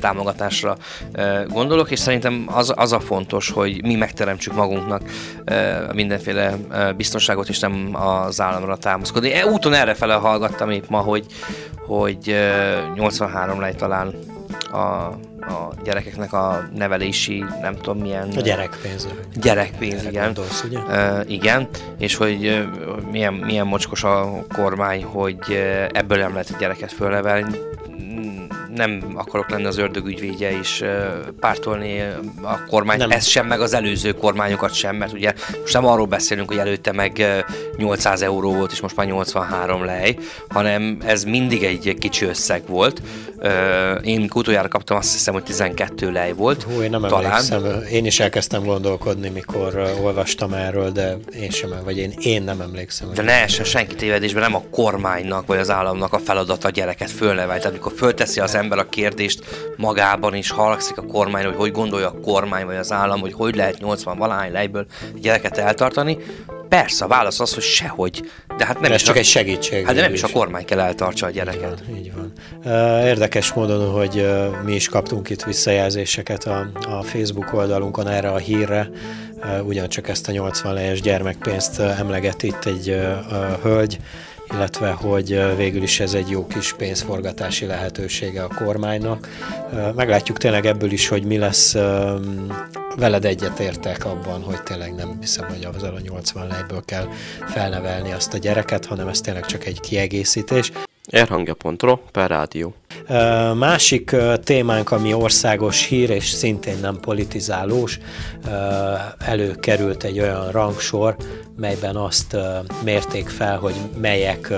[0.64, 5.02] támogatásra gondolok, és szerintem az, az a fontos, hogy mi megteremtsük magunknak
[5.94, 6.56] mindenféle
[6.98, 9.34] biztonságot, és nem az államra támaszkodni.
[9.34, 11.26] E úton erre hallgattam épp ma, hogy,
[11.88, 12.36] hogy
[12.96, 14.14] 83 lej talán
[14.72, 15.14] a
[15.46, 18.30] a gyerekeknek a nevelési, nem tudom milyen...
[18.38, 19.08] A gyerekpénz.
[19.36, 20.24] Gyerekpénz, igen.
[20.24, 20.80] Gondolsz, ugye?
[20.80, 26.50] Uh, igen, és hogy uh, milyen, milyen mocskos a kormány, hogy uh, ebből nem lehet
[26.54, 27.58] a gyereket fölnevelni
[28.76, 30.84] nem akarok lenni az ördög ügyvédje és
[31.40, 32.02] pártolni
[32.42, 33.12] a kormányt, nem.
[33.12, 36.92] ezt sem, meg az előző kormányokat sem, mert ugye most nem arról beszélünk, hogy előtte
[36.92, 37.44] meg
[37.78, 40.18] 800 euró volt, és most már 83 lej,
[40.50, 43.02] hanem ez mindig egy kicsi összeg volt.
[44.04, 46.64] Én utoljára kaptam azt hiszem, hogy 12 lej volt.
[46.64, 47.26] Hú, én nem talán.
[47.26, 47.84] emlékszem.
[47.92, 53.14] Én is elkezdtem gondolkodni, mikor olvastam erről, de én sem, vagy én, én nem emlékszem.
[53.14, 57.12] De ne essen senki tévedésben, nem a kormánynak vagy az államnak a feladata a gyereket
[57.12, 57.62] fölnevelni.
[57.62, 59.44] Tehát amikor fölteszi az ember a kérdést
[59.78, 63.56] magában is halakszik a kormány, hogy hogy gondolja a kormány vagy az állam, hogy hogy
[63.56, 66.18] lehet 80 valány lejből gyereket eltartani,
[66.70, 68.22] Persze, a válasz az, hogy sehogy.
[68.58, 69.86] De hát nem Ez is csak a, egy segítség.
[69.86, 71.84] Hát de nem is a kormány kell eltartsa a gyereket.
[71.90, 72.34] Így van.
[72.56, 73.06] Így van.
[73.06, 74.28] Érdekes módon, hogy
[74.64, 78.90] mi is kaptunk itt visszajelzéseket a, a Facebook oldalunkon erre a hírre,
[79.64, 82.98] ugyancsak ezt a 80 lejes gyermekpénzt emleget itt egy
[83.62, 83.98] hölgy,
[84.54, 89.28] illetve hogy végül is ez egy jó kis pénzforgatási lehetősége a kormánynak.
[89.96, 91.74] Meglátjuk tényleg ebből is, hogy mi lesz.
[92.96, 97.08] Veled egyetértek abban, hogy tényleg nem hiszem, hogy azzal a 80 lejből kell
[97.48, 100.72] felnevelni azt a gyereket, hanem ez tényleg csak egy kiegészítés.
[101.06, 102.74] Erhangja.ro per rádió.
[103.54, 108.00] Másik témánk, ami országos hír, és szintén nem politizálós,
[109.20, 111.16] előkerült egy olyan rangsor,
[111.58, 112.38] melyben azt
[112.84, 114.54] mérték fel, hogy melyek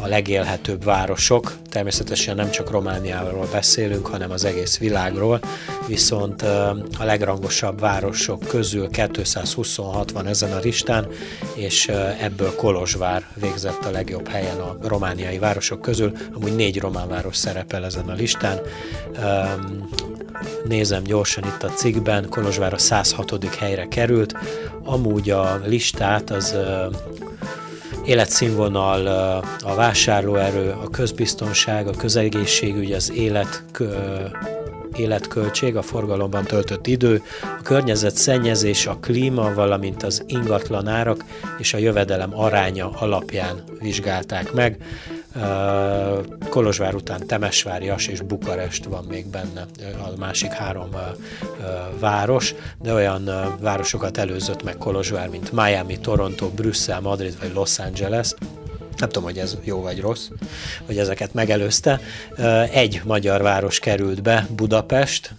[0.00, 1.56] a legélhetőbb városok.
[1.68, 5.40] Természetesen nem csak Romániáról beszélünk, hanem az egész világról,
[5.86, 6.42] viszont
[6.98, 11.06] a legrangosabb városok közül 226 van ezen a listán,
[11.54, 11.88] és
[12.20, 16.12] ebből Kolozsvár végzett a legjobb helyen a romániai városok közül.
[16.32, 18.60] Amúgy négy román város szerepel ezen a listán.
[20.64, 23.54] Nézem gyorsan itt a cikkben, Kolozsvár a 106.
[23.58, 24.34] helyre került.
[24.84, 26.56] Amúgy a listát az
[28.06, 29.06] életszínvonal,
[29.64, 33.64] a vásárlóerő, a közbiztonság, a közegészségügy, az élet,
[34.96, 41.24] életköltség, a forgalomban töltött idő, a környezet szennyezés, a klíma, valamint az ingatlan árak
[41.58, 44.76] és a jövedelem aránya alapján vizsgálták meg.
[46.48, 49.66] Kolozsvár után Temesvárias és Bukarest van még benne,
[50.04, 50.90] a másik három
[51.98, 58.34] város, de olyan városokat előzött meg Kolozsvár, mint Miami, Toronto, Brüsszel, Madrid vagy Los Angeles,
[58.96, 60.28] nem tudom, hogy ez jó vagy rossz,
[60.86, 62.00] hogy ezeket megelőzte.
[62.72, 65.34] Egy magyar város került be, Budapest,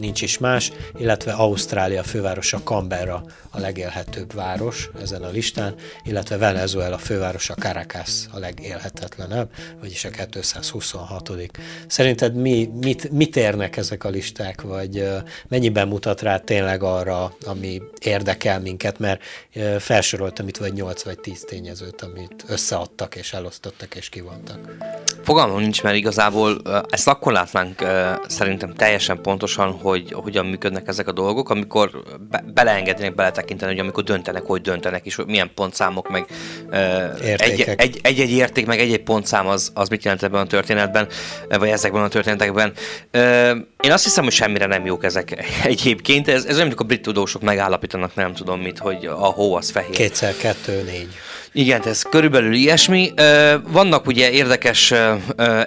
[0.00, 6.98] nincs is más, illetve Ausztrália fővárosa Canberra a legélhetőbb város ezen a listán, illetve Venezuela
[6.98, 11.30] fővárosa Caracas a legélhetetlenebb, vagyis a 226.
[11.86, 15.08] Szerinted mi, mit, mit érnek ezek a listák, vagy
[15.48, 19.22] mennyiben mutat rá tényleg arra, ami érdekel minket, mert
[19.78, 24.76] felsoroltam itt vagy 8 vagy 10 tényezőt, amit összeadtak és elosztottak és kivontak.
[25.22, 27.84] Fogalmam nincs, mert igazából ezt akkor látnánk
[28.26, 31.90] szerintem teljesen pontosan, hogy hogyan működnek ezek a dolgok, amikor
[32.30, 36.26] be, beleengednek, beletekinteni, hogy amikor döntenek, hogy döntenek, és milyen pontszámok, meg
[37.38, 41.08] egy-egy egy, érték, meg egy-egy pontszám az, az mit jelent ebben a történetben,
[41.48, 42.72] vagy ezekben a történetekben.
[43.80, 46.28] Én azt hiszem, hogy semmire nem jók ezek egyébként.
[46.28, 49.70] Ez, ez olyan, amikor a brit tudósok megállapítanak, nem tudom mit, hogy a hó az
[49.70, 49.90] fehér.
[49.90, 51.08] Kétszer kettő, négy.
[51.52, 53.12] Igen, ez körülbelül ilyesmi.
[53.68, 54.92] Vannak ugye érdekes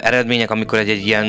[0.00, 1.26] eredmények, amikor egy-egy ilyen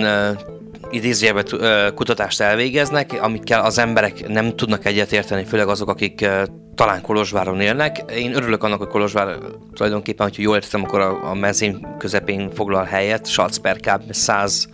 [0.95, 6.27] idézőjelben kutatást elvégeznek, amikkel az emberek nem tudnak egyetérteni, főleg azok, akik
[6.75, 8.03] talán Kolozsváron élnek.
[8.11, 9.37] Én örülök annak, hogy Kolozsvár
[9.73, 13.79] tulajdonképpen, hogyha jól értem, akkor a, a mezén közepén foglal helyet, Salzberg
[14.09, 14.67] 100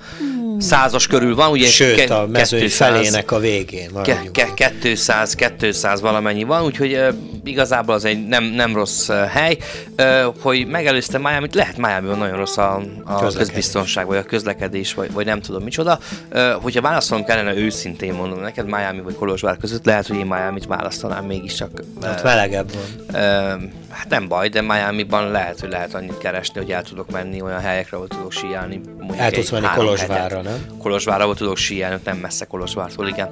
[0.62, 3.90] százas körül van, ugye Sőt, a mezőny felének a végén.
[4.04, 7.08] Ke- ke- 200, 200 valamennyi van, úgyhogy uh,
[7.44, 9.58] igazából az egy nem, nem rossz uh, hely.
[9.98, 15.12] Uh, hogy megelőzte miami lehet miami nagyon rossz a, a közbiztonság, vagy a közlekedés, vagy,
[15.12, 16.00] vagy nem tudom micsoda.
[16.34, 20.66] Uh, hogyha válaszolom kellene, őszintén mondom neked Miami vagy Kolozsvár között, lehet, hogy én Miami-t
[20.66, 21.70] választanám mégiscsak.
[22.02, 23.22] Uh, melegebb van.
[23.22, 27.42] Uh, hát nem baj, de Miami-ban lehet, hogy lehet annyit keresni, hogy el tudok menni
[27.42, 28.82] olyan helyekre, ahol tudok síelni.
[29.18, 30.66] El tudsz menni Kolozsvárra, nem?
[30.80, 33.30] Kolozsvárra, ahol tudok síelni, nem messze Kolozsvártól, igen.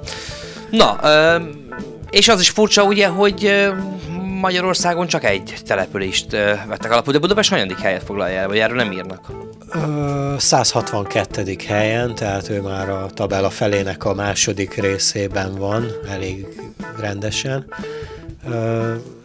[0.70, 0.98] Na,
[2.10, 3.70] és az is furcsa ugye, hogy
[4.40, 6.30] Magyarországon csak egy települést
[6.68, 9.30] vettek alapul, de Budapest hanyadik helyet foglalja el, vagy erről nem írnak?
[10.38, 11.56] 162.
[11.66, 16.46] helyen, tehát ő már a tabella felének a második részében van, elég
[16.98, 17.66] rendesen.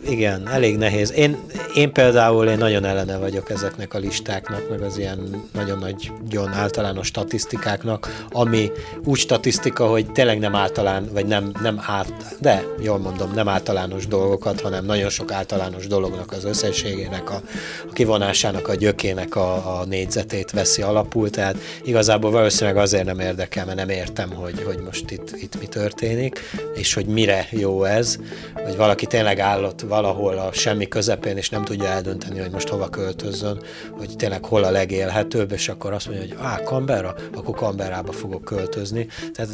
[0.09, 1.11] Igen, elég nehéz.
[1.11, 1.37] Én,
[1.75, 6.53] én például én nagyon ellene vagyok ezeknek a listáknak, meg az ilyen nagyon nagy, nagyon
[6.53, 8.71] általános statisztikáknak, ami
[9.03, 14.07] úgy statisztika, hogy tényleg nem általán, vagy nem, nem át, de jól mondom, nem általános
[14.07, 17.41] dolgokat, hanem nagyon sok általános dolognak az összességének, a,
[17.89, 23.65] a kivonásának, a gyökének a, a négyzetét veszi alapul, tehát igazából valószínűleg azért nem érdekel,
[23.65, 26.39] mert nem értem, hogy, hogy most itt, itt mi történik,
[26.75, 28.17] és hogy mire jó ez,
[28.53, 32.89] hogy valaki tényleg állott valahol a semmi közepén, és nem tudja eldönteni, hogy most hova
[32.89, 38.11] költözzön, hogy tényleg hol a legélhetőbb, és akkor azt mondja, hogy á, Canberra, akkor Canberrába
[38.11, 39.07] fogok költözni.
[39.33, 39.49] Tehát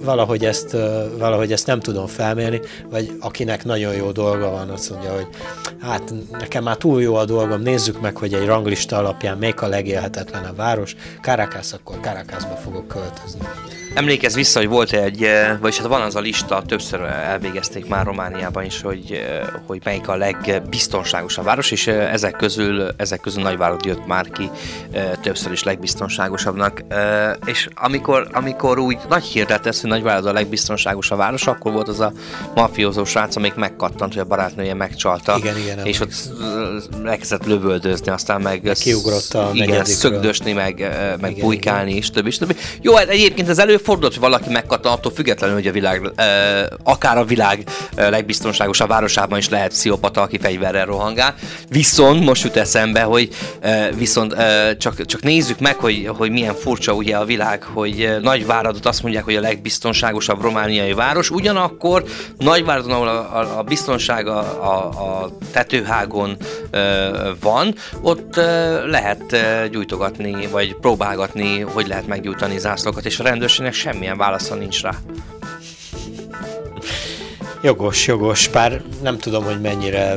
[0.00, 0.76] valahogy ezt,
[1.18, 5.26] valahogy ezt nem tudom felmérni, vagy akinek nagyon jó dolga van, azt mondja, hogy
[5.80, 9.66] hát nekem már túl jó a dolgom, nézzük meg, hogy egy ranglista alapján melyik a
[9.66, 13.40] legélhetetlenebb város, Caracas, akkor Caracasba fogok költözni.
[13.94, 15.26] Emlékezz vissza, hogy volt egy,
[15.60, 19.24] vagyis hát van az a lista, többször elvégezték már Romániában is, hogy,
[19.66, 24.50] hogy melyik a legbiztonságosabb város, és ezek közül, ezek közül Nagyvárad jött már ki
[25.22, 26.82] többször is legbiztonságosabbnak.
[27.44, 32.12] És amikor, amikor úgy nagy hirdet hogy Nagyvárad a legbiztonságosabb város, akkor volt az a
[32.54, 35.36] mafiózó srác, amelyik megkattant, hogy a barátnője megcsalta.
[35.38, 36.12] Igen, igen, és ott
[37.04, 40.88] elkezdett lövöldözni, aztán meg, meg kiugrott a igen, szögdösni, meg,
[41.20, 42.02] meg igen, bujkálni, igen.
[42.02, 42.54] és többi, és többi.
[42.80, 46.12] Jó, hát egyébként ez elő előfordult, hogy valaki megkattan, attól függetlenül, hogy a világ,
[46.82, 47.64] akár a világ
[47.96, 51.34] legbiztonságosabb városában is lehet pszichopata, aki fegyverrel rohangál.
[51.68, 53.28] Viszont most jut eszembe, hogy
[53.96, 54.36] viszont
[54.78, 59.24] csak, csak nézzük meg, hogy, hogy milyen furcsa ugye a világ, hogy Nagyváradot azt mondják,
[59.24, 59.70] hogy a legbiztonságosabb
[60.40, 62.04] romániai város, ugyanakkor
[62.38, 66.36] Nagyváradon, ahol a, a, a biztonság a, a, a tetőhágon
[66.70, 73.22] e, van, ott e, lehet e, gyújtogatni, vagy próbálgatni, hogy lehet meggyújtani zászlókat, és a
[73.22, 74.92] rendőrségnek semmilyen válasza nincs rá.
[77.62, 80.16] Jogos, jogos, bár nem tudom, hogy mennyire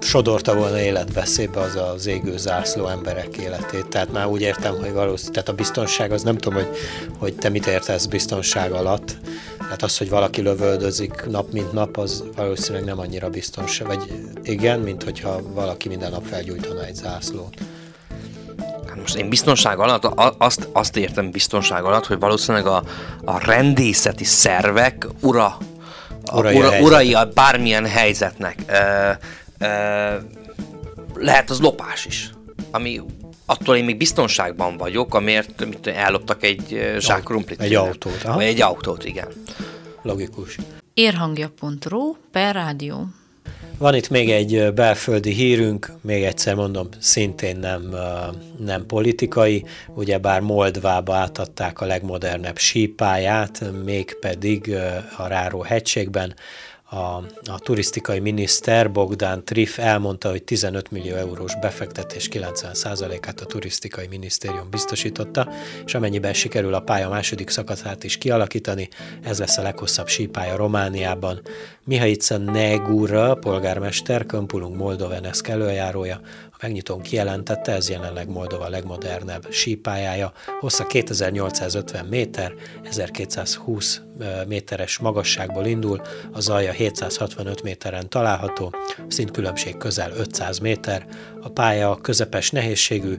[0.00, 3.86] sodorta volna életveszélybe az az égő zászló emberek életét.
[3.86, 6.76] Tehát már úgy értem, hogy valószínűleg, tehát a biztonság, az nem tudom, hogy,
[7.18, 9.16] hogy te mit értesz biztonság alatt.
[9.58, 14.80] Tehát az, hogy valaki lövöldözik nap mint nap, az valószínűleg nem annyira biztonság, vagy igen,
[14.80, 17.54] mint hogyha valaki minden nap felgyújtana egy zászlót.
[19.00, 20.04] Most én biztonság alatt
[20.38, 22.82] azt, azt értem biztonság alatt, hogy valószínűleg a,
[23.24, 25.56] a rendészeti szervek ura,
[26.32, 28.56] urai, a, ura, a urai a bármilyen helyzetnek.
[28.66, 29.18] E,
[31.14, 32.30] lehet az lopás is.
[32.70, 33.00] ami
[33.46, 37.60] attól én még biztonságban vagyok, amiért mint elloptak egy zsák krumplit.
[37.60, 38.24] Egy autót.
[38.24, 38.34] Aha.
[38.34, 39.28] Vagy egy autót, igen.
[40.02, 40.56] Logikus.
[40.94, 43.06] Érhangja.ro per rádió.
[43.78, 47.94] Van itt még egy belföldi hírünk, még egyszer mondom, szintén nem,
[48.58, 54.74] nem politikai, ugyebár Moldvába átadták a legmodernebb sípáját, mégpedig
[55.16, 56.34] a Ráró hegységben,
[56.90, 64.06] a, a turisztikai miniszter Bogdán Trif elmondta, hogy 15 millió eurós befektetés 90%-át a turisztikai
[64.06, 65.48] minisztérium biztosította,
[65.86, 68.88] és amennyiben sikerül a pálya második szakaszát is kialakítani,
[69.22, 71.40] ez lesz a leghosszabb sípálya Romániában.
[71.84, 76.20] Mihaica Negura, polgármester, Kömpulunk Moldoveneszk előjárója,
[76.60, 84.02] megnyitón kijelentette, ez jelenleg Moldova legmodernebb sípályája, hossza 2850 méter, 1220
[84.46, 86.00] méteres magasságból indul,
[86.32, 88.74] az alja 765 méteren található,
[89.08, 91.06] szintkülönbség közel 500 méter,
[91.40, 93.14] a pálya közepes nehézségű,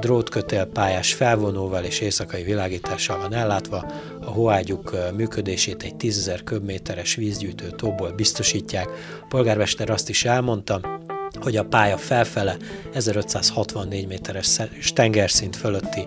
[0.00, 3.84] drótkötél pályás felvonóval és éjszakai világítással van ellátva,
[4.20, 8.88] a hóágyuk működését egy 10.000 köbméteres vízgyűjtő tóból biztosítják.
[9.22, 11.04] A polgármester azt is elmondta,
[11.40, 12.56] hogy a pálya felfele
[12.92, 14.58] 1564 méteres
[14.94, 16.04] tengerszint fölötti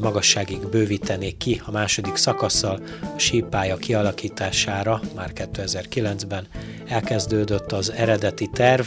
[0.00, 6.46] magasságig bővítenék ki a második szakasszal a sípálya kialakítására már 2009-ben
[6.86, 8.86] elkezdődött az eredeti terv,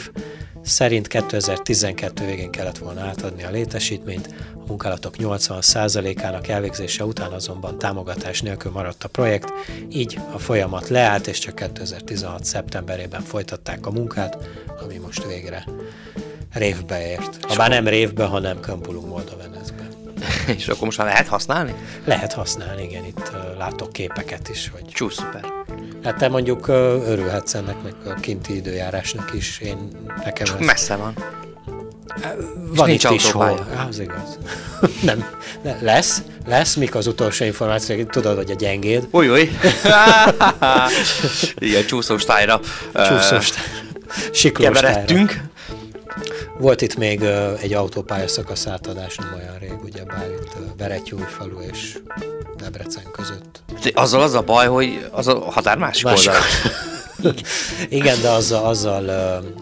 [0.62, 8.42] szerint 2012 végén kellett volna átadni a létesítményt, a munkálatok 80%-ának elvégzése után azonban támogatás
[8.42, 9.52] nélkül maradt a projekt,
[9.92, 12.44] így a folyamat leállt, és csak 2016.
[12.44, 14.38] szeptemberében folytatták a munkát,
[14.84, 15.64] ami most végre
[16.52, 17.44] révbe ért.
[17.44, 19.79] Ha bár nem révbe, hanem Kampulum Moldovenezbe.
[20.56, 21.74] és akkor most már lehet használni?
[22.04, 24.70] Lehet használni, igen, itt látok képeket is.
[24.72, 24.84] Hogy...
[24.86, 25.44] Csú, szuper.
[26.04, 29.58] Hát te mondjuk örülhetsz ennek, meg a kinti időjárásnak is.
[29.58, 29.90] Én
[30.24, 30.66] nekem Csak ez...
[30.66, 31.14] messze van.
[32.74, 33.66] Van nincs itt is hol.
[33.88, 34.38] Az igaz.
[35.02, 35.24] nem,
[35.80, 39.08] lesz, lesz, mik az utolsó információ, tudod, hogy a gyengéd.
[39.10, 39.40] Új, új.
[41.58, 42.60] Igen, csúszós tájra.
[42.94, 43.50] Csúszós
[44.32, 45.26] Siklós tájra.
[46.60, 47.22] Volt itt még
[47.60, 51.98] egy autópálya szakasz átadás nem olyan rég, ugye bár itt Beretyújfalu és
[52.56, 53.62] Debrecen között.
[53.94, 56.30] Azzal az a baj, hogy az a határ másik, másik.
[56.30, 56.44] oldal.
[57.88, 59.10] Igen, de azzal, azzal,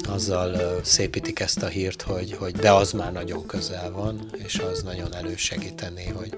[0.08, 4.82] azzal szépítik ezt a hírt, hogy, hogy de az már nagyon közel van, és az
[4.82, 6.36] nagyon elősegíteni, hogy,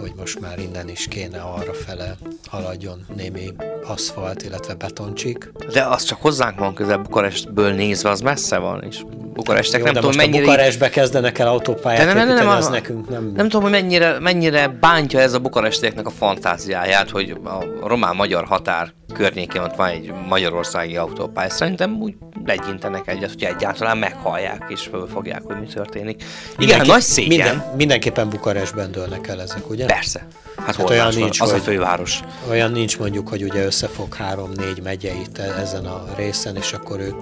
[0.00, 3.52] hogy most már innen is kéne arra fele haladjon némi
[3.84, 5.52] aszfalt, illetve betoncsik.
[5.72, 9.94] De az csak hozzánk van közel, Bukarestből nézve az messze van, és Bukarestek Jó, nem
[9.94, 10.44] de tudom most mennyire...
[10.44, 13.32] Bukarestbe kezdenek el autópályát nem, nem, nem, nem, az nekünk nem...
[13.36, 18.92] Nem tudom, hogy mennyire, mennyire bántja ez a bukarestieknek a fantáziáját, hogy a román-magyar határ
[19.14, 21.50] környékén ott van egy magyarországi autópálya.
[21.50, 22.14] Szerintem úgy
[22.44, 26.24] legyintenek egyet, hogy egyáltalán meghallják és fölfogják, hogy mi történik.
[26.58, 27.48] Igen, nagy szégyen.
[27.48, 29.86] Minden, mindenképpen Bukarestben dőlnek el ezek, ugye?
[29.86, 30.26] Persze.
[30.56, 32.20] Hát, hát olyan nincs, az hogy, a főváros.
[32.50, 37.14] Olyan nincs mondjuk, hogy ugye összefog három-négy megyeit e- ezen a részen, és akkor ők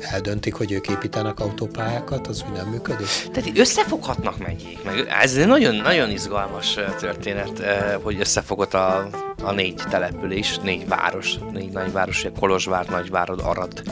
[0.00, 3.06] eldöntik, hogy ők építenek autópályákat, az nem működik?
[3.32, 7.62] Tehát összefoghatnak megyék, meg ez egy nagyon, nagyon izgalmas történet,
[8.02, 9.08] hogy összefogott a,
[9.42, 13.82] a négy település, négy város, négy nagyváros, Kolozsvár, Nagyvárad, Arad,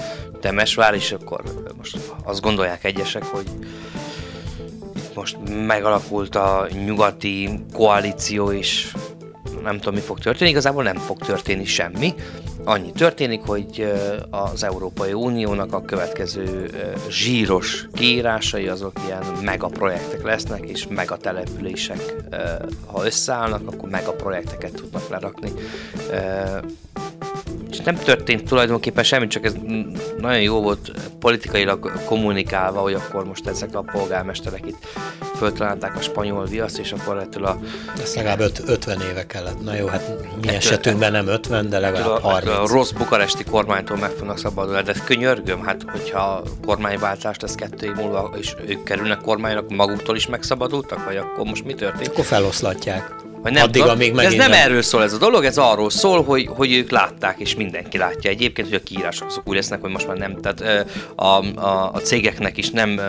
[0.40, 1.42] Temesvár, és akkor
[1.76, 3.46] most azt gondolják egyesek, hogy
[5.14, 8.92] most megalakult a nyugati koalíció, és
[9.62, 12.14] nem tudom, mi fog történni, igazából nem fog történni semmi.
[12.64, 13.92] Annyi történik, hogy
[14.30, 16.70] az Európai Uniónak a következő
[17.10, 22.14] zsíros kiírásai azok ilyen megaprojektek lesznek, és megatelepülések,
[22.86, 25.52] ha összeállnak, akkor megaprojekteket tudnak lerakni
[27.70, 29.54] és nem történt tulajdonképpen semmi, csak ez
[30.18, 34.86] nagyon jó volt politikailag kommunikálva, hogy akkor most ezek a polgármesterek itt
[35.36, 37.58] föltalálták a spanyol viaszt, és akkor ettől a...
[38.02, 39.62] Ez legalább öt, 50 éve kellett.
[39.64, 42.56] Na jó, hát mi esetünkben nem 50, de legalább a, 30.
[42.56, 47.92] A rossz bukaresti kormánytól meg fognak szabadulni, de könyörgöm, hát hogyha kormányváltás lesz kettő év
[47.92, 52.10] múlva, és ők kerülnek kormánynak, maguktól is megszabadultak, vagy akkor most mi történik?
[52.10, 53.17] Akkor feloszlatják.
[53.48, 56.24] Vagy nem Addig, amíg ez nem, nem erről szól ez a dolog, ez arról szól,
[56.24, 59.90] hogy, hogy ők látták, és mindenki látja egyébként, hogy a kiírások azok úgy lesznek, hogy
[59.90, 61.24] most már nem, tehát a,
[61.60, 63.00] a, a cégeknek is nem,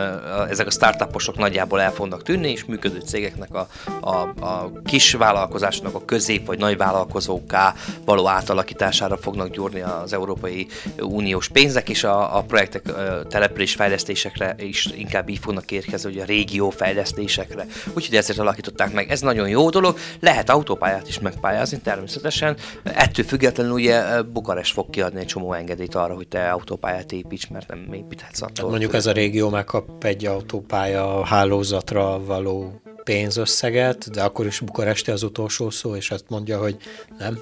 [0.49, 3.67] ezek a startuposok nagyjából el fognak tűnni, és működő cégeknek a,
[4.02, 7.75] a, a kis vállalkozásnak a közép vagy nagy vállalkozóká
[8.06, 10.67] való átalakítására fognak gyúrni az Európai
[10.99, 12.84] Uniós pénzek, és a, a projektek
[13.30, 17.65] település fejlesztésekre is inkább így fognak érkezni, hogy a régió fejlesztésekre.
[17.93, 19.12] Úgyhogy ezért alakították meg.
[19.12, 19.98] Ez nagyon jó dolog
[20.30, 22.58] Lehet autópályát is megpályázni természetesen.
[22.84, 27.67] Ettől függetlenül ugye Bukarest fog kiadni egy csomó engedélyt arra, hogy te autópályát építs, mert
[27.67, 28.54] nem építhetsz attól.
[28.54, 35.12] Tehát mondjuk ez a régió megkap egy autópálya hálózatra való pénzösszeget, de akkor is Bukaresti
[35.12, 36.77] az utolsó szó, és azt mondja, hogy
[37.17, 37.40] nem,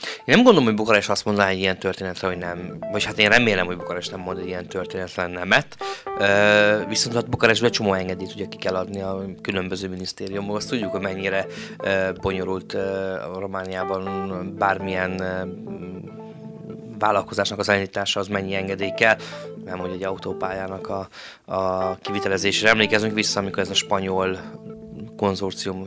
[0.00, 2.78] én nem gondolom, hogy Bukarest azt mondaná egy ilyen történetre, hogy nem.
[2.92, 5.76] Vagy hát én remélem, hogy Bukarest nem mond egy ilyen történetre nemet.
[6.06, 10.56] Uh, viszont hát Bukarestben csomó engedélyt ugye ki kell adni a különböző minisztériumok.
[10.56, 11.46] Azt tudjuk, hogy mennyire
[11.78, 12.82] uh, bonyolult uh,
[13.38, 15.78] Romániában bármilyen uh,
[16.98, 19.16] vállalkozásnak az elindítása az mennyi engedély kell,
[19.64, 21.08] nem hogy egy autópályának a,
[21.54, 22.70] a kivitelezésére.
[22.70, 24.38] Emlékezünk vissza, amikor ez a spanyol
[25.20, 25.86] konzorcium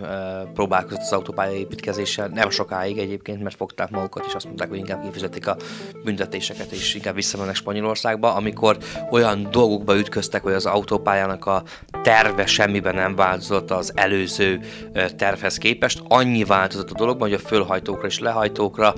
[0.54, 5.04] próbálkozott az autópálya építkezéssel, nem sokáig egyébként, mert fogták magukat, és azt mondták, hogy inkább
[5.04, 5.58] kifizetik a
[6.04, 8.78] büntetéseket, és inkább visszamennek Spanyolországba, amikor
[9.12, 11.64] olyan dolgokba ütköztek, hogy az autópályának a
[12.04, 14.60] terve semmiben nem változott az előző
[15.18, 18.94] tervhez képest, annyi változott a dologban, hogy a fölhajtókra és lehajtókra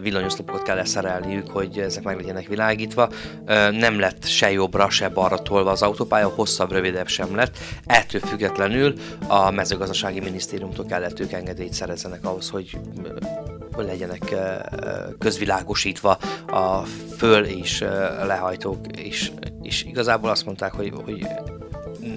[0.00, 3.08] villanyoszlopokat kell leszerelniük, hogy ezek meg legyenek világítva.
[3.70, 7.58] Nem lett se jobbra, se balra tolva az autópálya, hosszabb, rövidebb sem lett.
[7.86, 8.94] Ettől függetlenül
[9.28, 12.78] a mezőgazdasági minisztériumtól kellett ők engedélyt szerezzenek ahhoz, hogy
[13.76, 14.34] legyenek
[15.18, 16.10] közvilágosítva
[16.46, 16.82] a
[17.16, 17.80] föl és
[18.26, 19.32] lehajtók, és,
[19.62, 21.26] és igazából azt mondták, hogy, hogy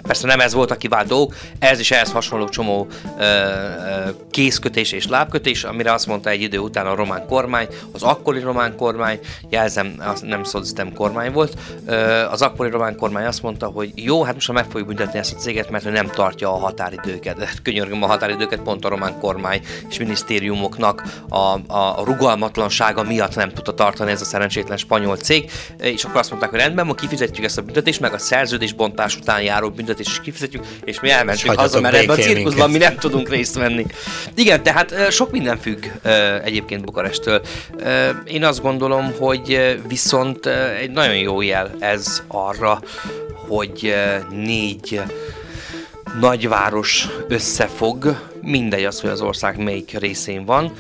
[0.02, 1.14] persze nem ez volt a kivált
[1.60, 2.88] ez is ehhez hasonló csomó
[3.20, 8.04] ö, ö, kézkötés és lábkötés, amire azt mondta egy idő után a román kormány, az
[8.04, 9.20] akkori román kormány,
[9.50, 11.54] jelzem, az nem szocisztem kormány volt,
[11.86, 11.96] ö,
[12.30, 15.38] az akkori román kormány azt mondta, hogy jó, hát most meg fogjuk büntetni ezt a
[15.38, 17.44] céget, mert ő nem tartja a határidőket.
[17.44, 23.36] Hát könyörgöm a határidőket, pont a román kormány és minisztériumoknak a, a, a rugalmatlansága miatt
[23.36, 26.94] nem tudta tartani ez a szerencsétlen spanyol cég, és akkor azt mondták, hogy rendben, ma
[26.94, 31.60] kifizetjük ezt a büntetést, meg a szerződésbontás után járó büntetés is kifizetjük, és mi elmentünk
[31.60, 33.86] haza, mert ebben a cirkuszban mi nem tudunk részt venni.
[34.36, 35.86] Igen, tehát sok minden függ
[36.44, 37.42] egyébként Bukarestől.
[38.26, 40.46] Én azt gondolom, hogy viszont
[40.80, 42.82] egy nagyon jó jel ez arra,
[43.48, 43.96] hogy
[44.30, 45.02] négy
[46.20, 50.72] nagyváros összefog, mindegy az, hogy az ország melyik részén van,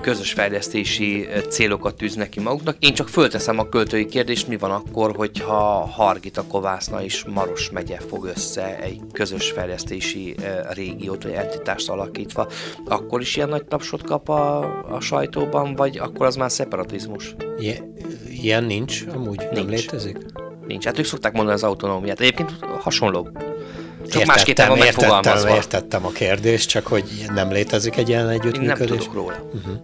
[0.00, 2.76] közös fejlesztési célokat tűznek ki maguknak.
[2.78, 7.98] Én csak fölteszem a költői kérdést, mi van akkor, hogyha Hargita, Kovászna és Maros megye
[8.08, 10.34] fog össze egy közös fejlesztési
[10.70, 12.48] régiót, vagy entitást alakítva,
[12.84, 14.58] akkor is ilyen nagy tapsot kap a,
[14.94, 17.34] a sajtóban, vagy akkor az már szeparatizmus?
[18.30, 19.52] Ilyen nincs, amúgy nincs.
[19.52, 20.18] nem létezik?
[20.66, 20.84] Nincs.
[20.84, 22.20] Hát ők szokták mondani az autonómiát.
[22.20, 23.28] Egyébként hasonló
[24.08, 27.04] csak értettem, másképpen van értettem, értettem a kérdést, csak hogy
[27.34, 28.90] nem létezik egy ilyen együttműködés.
[28.90, 29.36] Én nem tudok róla.
[29.54, 29.76] Uh-huh.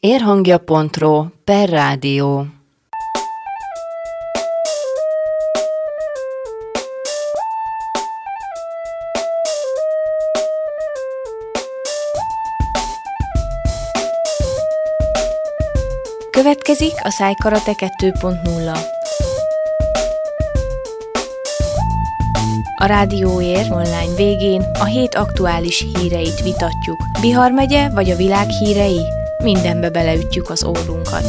[0.00, 2.46] Érhangja.ro per rádió
[16.30, 18.99] Következik a Szájkarate 2.0.
[22.82, 27.02] A Rádióér online végén a hét aktuális híreit vitatjuk.
[27.20, 29.00] Bihar megye vagy a világ hírei?
[29.42, 31.24] Mindenbe beleütjük az órunkat.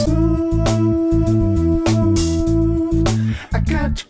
[3.54, 4.06] I got,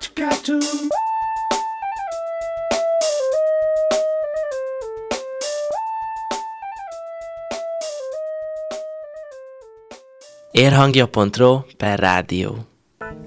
[0.00, 0.60] to got to
[10.56, 12.56] Érhangja.ro per rádió.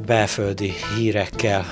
[0.06, 1.66] Belföldi hírekkel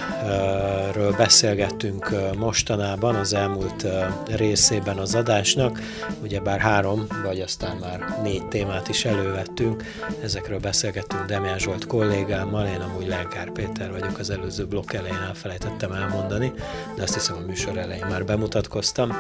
[0.94, 3.88] ről beszélgettünk mostanában az elmúlt
[4.36, 5.80] részében az adásnak,
[6.22, 9.84] ugyebár három, vagy aztán már négy témát is elővettünk,
[10.24, 15.92] ezekről beszélgettünk Demián Zsolt kollégámmal, én amúgy Lenkár Péter vagyok, az előző blokk elején elfelejtettem
[15.92, 16.54] elmondani,
[16.96, 19.12] de azt hiszem a műsor elején már bemutatkoztam.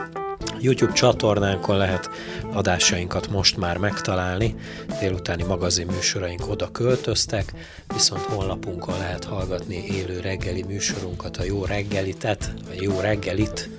[0.59, 2.09] YouTube csatornánkon lehet
[2.53, 4.55] adásainkat most már megtalálni,
[4.99, 7.53] délutáni magazin műsoraink oda költöztek,
[7.93, 13.69] viszont honlapunkon lehet hallgatni élő reggeli műsorunkat, a jó reggelitet, vagy jó reggelit,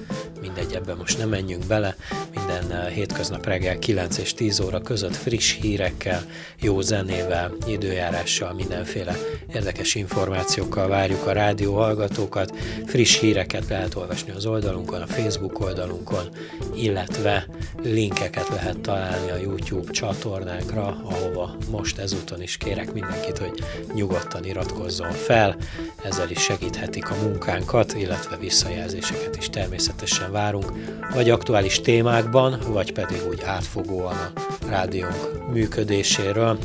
[0.40, 1.96] mindegy, ebben most nem menjünk bele,
[2.34, 6.22] minden eh, hétköznap reggel 9 és 10 óra között friss hírekkel,
[6.60, 9.16] jó zenével, időjárással, mindenféle
[9.54, 12.56] érdekes információkkal várjuk a rádió hallgatókat.
[12.86, 16.28] Friss híreket lehet olvasni az oldalunkon, a Facebook oldalunkon,
[16.74, 17.46] illetve
[17.82, 23.62] linkeket lehet találni a YouTube csatornánkra, ahova most ezúton is kérek mindenkit, hogy
[23.94, 25.56] nyugodtan iratkozzon fel,
[26.02, 30.72] ezzel is segíthetik a munkánkat, illetve visszajelzéseket is természetesen rendszeresen várunk,
[31.14, 36.58] vagy aktuális témákban, vagy pedig úgy átfogóan a rádiónk működéséről.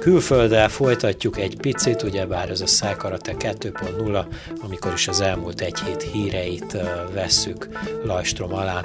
[0.00, 4.24] Külfölddel folytatjuk egy picit, ugyebár ez a Szájkarate 2.0,
[4.62, 6.76] amikor is az elmúlt egy hét híreit
[7.12, 7.68] vesszük
[8.04, 8.82] Lajstrom alá.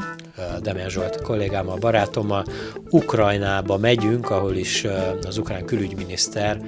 [0.62, 2.46] Demel Zsolt kollégámmal, barátommal.
[2.90, 4.86] Ukrajnába megyünk, ahol is
[5.28, 6.62] az ukrán külügyminiszter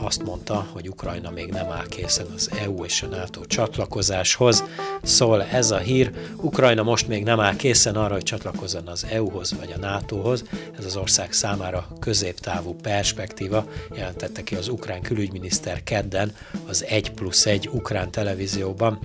[0.00, 4.64] azt mondta, hogy Ukrajna még nem áll készen az EU és a NATO csatlakozáshoz.
[5.02, 9.54] Szól ez a hír, Ukrajna most még nem áll készen arra, hogy csatlakozzon az EU-hoz
[9.58, 10.44] vagy a NATO-hoz.
[10.78, 16.34] Ez az ország számára középtávú perspektíva, jelentette ki az ukrán külügyminiszter kedden
[16.66, 18.98] az 1 plusz 1 ukrán televízióban.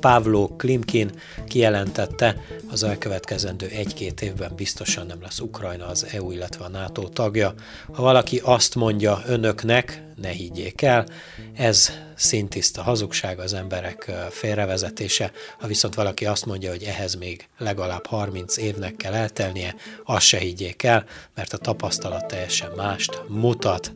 [0.00, 1.10] Pavlo Klimkin
[1.46, 2.36] kijelentette,
[2.70, 7.54] az elkövetkezendő egy-két évben biztosan nem lesz Ukrajna az EU, illetve a NATO tagja.
[7.92, 11.06] Ha valaki azt mondja önöknek, ne higgyék el,
[11.54, 15.32] ez szintiszta hazugság, az emberek félrevezetése.
[15.58, 19.74] Ha viszont valaki azt mondja, hogy ehhez még legalább 30 évnek kell eltelnie,
[20.04, 21.04] azt se higgyék el,
[21.34, 23.92] mert a tapasztalat teljesen mást mutat.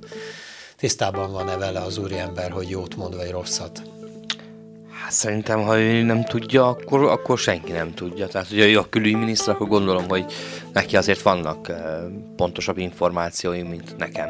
[0.76, 3.97] Tisztában van-e vele az úriember, hogy jót mond vagy rosszat?
[5.08, 8.26] Hát szerintem, ha ő nem tudja, akkor, akkor senki nem tudja.
[8.26, 10.24] Tehát, hogy a külügyminiszter, akkor gondolom, hogy
[10.72, 11.72] neki azért vannak
[12.36, 14.28] pontosabb információi, mint nekem.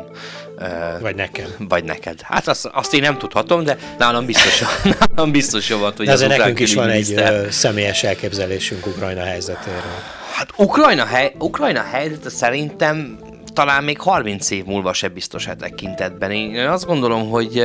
[1.00, 1.46] Vagy nekem.
[1.58, 2.20] Vagy neked.
[2.20, 4.62] Hát azt, azt én nem tudhatom, de nálam biztos,
[5.14, 10.02] nálam biztos volt, hogy de az nekünk is van egy személyes elképzelésünk Ukrajna helyzetéről.
[10.32, 13.18] Hát Ukrajna, hely, Ukrajna helyzete szerintem
[13.58, 16.30] talán még 30 év múlva se biztos e tekintetben.
[16.30, 17.64] Én azt gondolom, hogy,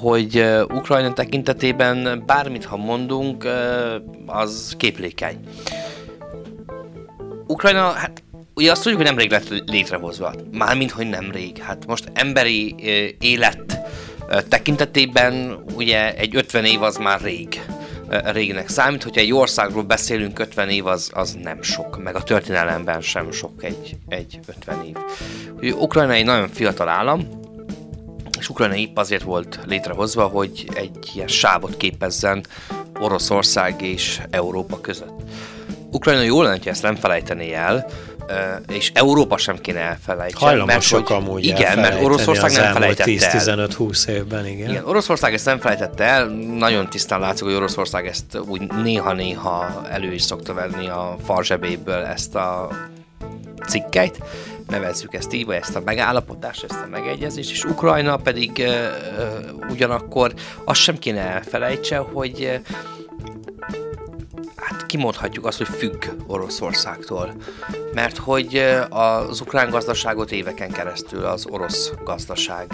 [0.00, 3.48] hogy Ukrajna tekintetében bármit, ha mondunk,
[4.26, 5.38] az képlékeny.
[7.46, 8.22] Ukrajna, hát
[8.54, 10.34] ugye azt tudjuk, hogy nemrég lett létrehozva.
[10.52, 11.58] Mármint, hogy nemrég.
[11.58, 12.74] Hát most emberi
[13.20, 13.78] élet
[14.48, 17.60] tekintetében ugye egy 50 év az már rég
[18.08, 23.00] régnek számít, hogyha egy országról beszélünk, 50 év az, az nem sok, meg a történelemben
[23.00, 24.96] sem sok egy, egy 50 év.
[25.56, 27.28] Ugye, Ukrajna egy nagyon fiatal állam,
[28.38, 32.44] és Ukrajna épp azért volt létrehozva, hogy egy ilyen sávot képezzen
[33.00, 35.20] Oroszország és Európa között.
[35.90, 37.86] Ukrajna jól lenne, hogy ezt nem felejtené el,
[38.68, 40.44] és Európa sem kéne elfelejteni.
[40.44, 43.66] Hajlamosok mert, amúgy Igen, mert Oroszország nem felejtette el.
[43.78, 44.70] 10-15-20 évben, igen.
[44.70, 44.84] igen.
[44.84, 46.26] Oroszország ezt nem felejtette el,
[46.58, 52.34] nagyon tisztán látszik, hogy Oroszország ezt úgy néha-néha elő is szokta venni a farzsebéből ezt
[52.34, 52.68] a
[53.66, 54.22] cikkeit,
[54.68, 60.32] nevezzük ezt így, vagy ezt a megállapodást, ezt a megegyezést, és Ukrajna pedig uh, ugyanakkor
[60.64, 62.66] azt sem kéne elfelejtse, hogy uh,
[64.64, 67.34] hát kimondhatjuk azt, hogy függ Oroszországtól.
[67.94, 72.66] Mert hogy az ukrán gazdaságot éveken keresztül az orosz gazdaság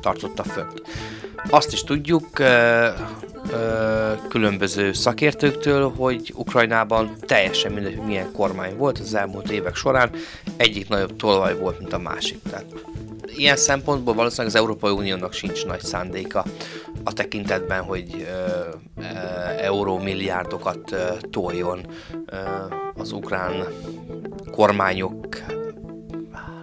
[0.00, 0.82] tartotta fönt.
[1.50, 2.28] Azt is tudjuk
[4.28, 10.10] különböző szakértőktől, hogy Ukrajnában teljesen mindegy, milyen kormány volt az elmúlt évek során,
[10.56, 12.38] egyik nagyobb tolvaj volt, mint a másik.
[12.50, 12.66] Tehát
[13.36, 16.44] ilyen szempontból valószínűleg az Európai Uniónak sincs nagy szándéka
[17.04, 18.60] a tekintetben, hogy ö,
[18.96, 19.04] ö,
[19.60, 20.96] eurómilliárdokat ö,
[21.30, 21.86] toljon
[22.94, 23.66] az ukrán
[24.50, 25.42] kormányok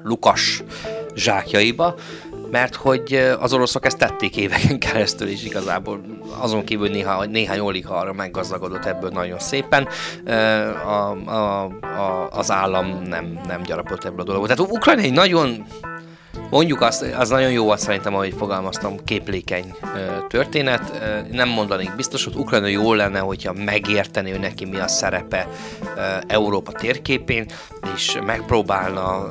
[0.04, 0.64] lukas
[1.16, 1.96] zsákjaiba,
[2.52, 6.02] mert hogy az oroszok ezt tették éveken keresztül, és igazából
[6.40, 9.88] azon kívül néha, néhány oligarra meggazdagodott ebből nagyon szépen,
[10.86, 14.56] a, a, a, az állam nem, nem gyarapott ebből a dologból.
[14.56, 15.66] Tehát Ukrajna egy nagyon
[16.50, 19.76] Mondjuk azt, az nagyon jó azt szerintem, ahogy fogalmaztam, képlékeny
[20.28, 21.02] történet.
[21.32, 25.48] Nem mondanék biztos, hogy Ukrajna jó lenne, hogyha megérteni ő neki mi a szerepe
[26.28, 27.46] Európa térképén,
[27.96, 29.30] és megpróbálna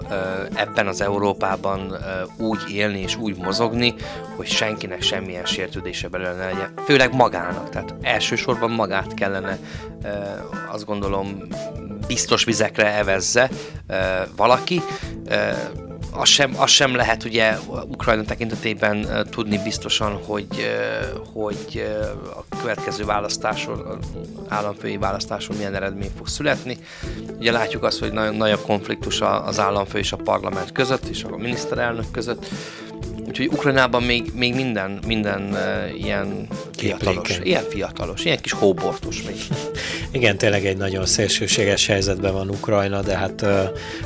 [0.55, 1.97] ebben az Európában
[2.39, 3.95] úgy élni és úgy mozogni,
[4.37, 6.73] hogy senkinek semmilyen sértődése belőle ne legyen.
[6.85, 9.59] Főleg magának, tehát elsősorban magát kellene
[10.73, 11.43] azt gondolom
[12.07, 13.51] biztos vizekre evezze
[14.37, 14.83] valaki,
[16.17, 17.57] az sem, az sem lehet ugye
[17.89, 20.47] Ukrajna tekintetében tudni biztosan, hogy,
[21.33, 21.87] hogy
[22.37, 23.99] a következő választáson,
[24.49, 26.79] államfői választáson milyen eredmény fog születni.
[27.39, 31.37] Ugye látjuk azt, hogy nagyon nagyobb konfliktus az államfő és a parlament között, és a
[31.37, 32.47] miniszterelnök között.
[33.27, 36.47] Úgyhogy Ukrajnában még, még minden, minden uh, ilyen
[36.77, 39.37] fiatalos, ilyen fiatalos, ilyen kis hóbortos még.
[40.11, 43.63] Igen, tényleg egy nagyon szélsőséges helyzetben van Ukrajna, de hát uh,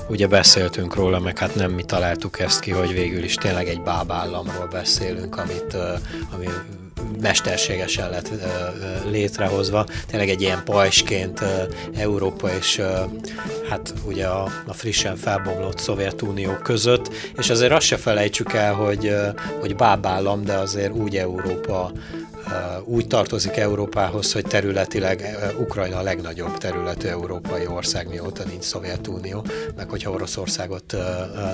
[0.08, 3.82] ugye beszéltünk róla, meg hát nem mi találtuk ezt ki, hogy végül is tényleg egy
[3.82, 5.82] bábállamról beszélünk, amit, uh,
[6.34, 6.46] ami
[7.20, 8.30] mesterségesen lett
[9.10, 9.86] létrehozva.
[10.06, 11.40] Tényleg egy ilyen pajsként
[11.96, 12.82] Európa és
[13.68, 19.14] hát ugye a, a frissen felbomlott Szovjetunió között, és azért azt se felejtsük el, hogy,
[19.60, 21.92] hogy bábállam, de azért úgy Európa
[22.84, 29.44] úgy tartozik Európához, hogy területileg Ukrajna a legnagyobb területű európai ország, mióta nincs Szovjetunió,
[29.76, 30.96] meg hogyha Oroszországot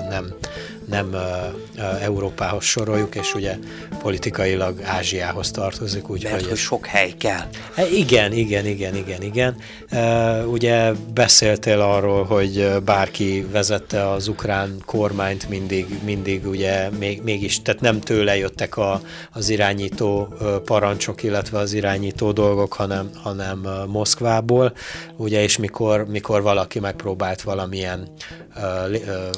[0.09, 0.33] nem,
[0.85, 1.15] nem
[2.01, 3.57] Európához soroljuk, és ugye
[4.01, 6.09] politikailag Ázsiához tartozik.
[6.09, 7.45] Úgy, Mert hogy, hogy sok hely kell.
[7.93, 9.55] Igen, igen, igen, igen, igen.
[10.45, 17.81] Ugye beszéltél arról, hogy bárki vezette az ukrán kormányt mindig, mindig ugye még, mégis, tehát
[17.81, 20.33] nem tőle jöttek a, az irányító
[20.65, 20.86] parancsok,
[21.23, 24.73] illetve az irányító dolgok, hanem, hanem Moszkvából,
[25.15, 28.07] ugye, és mikor, mikor valaki megpróbált valamilyen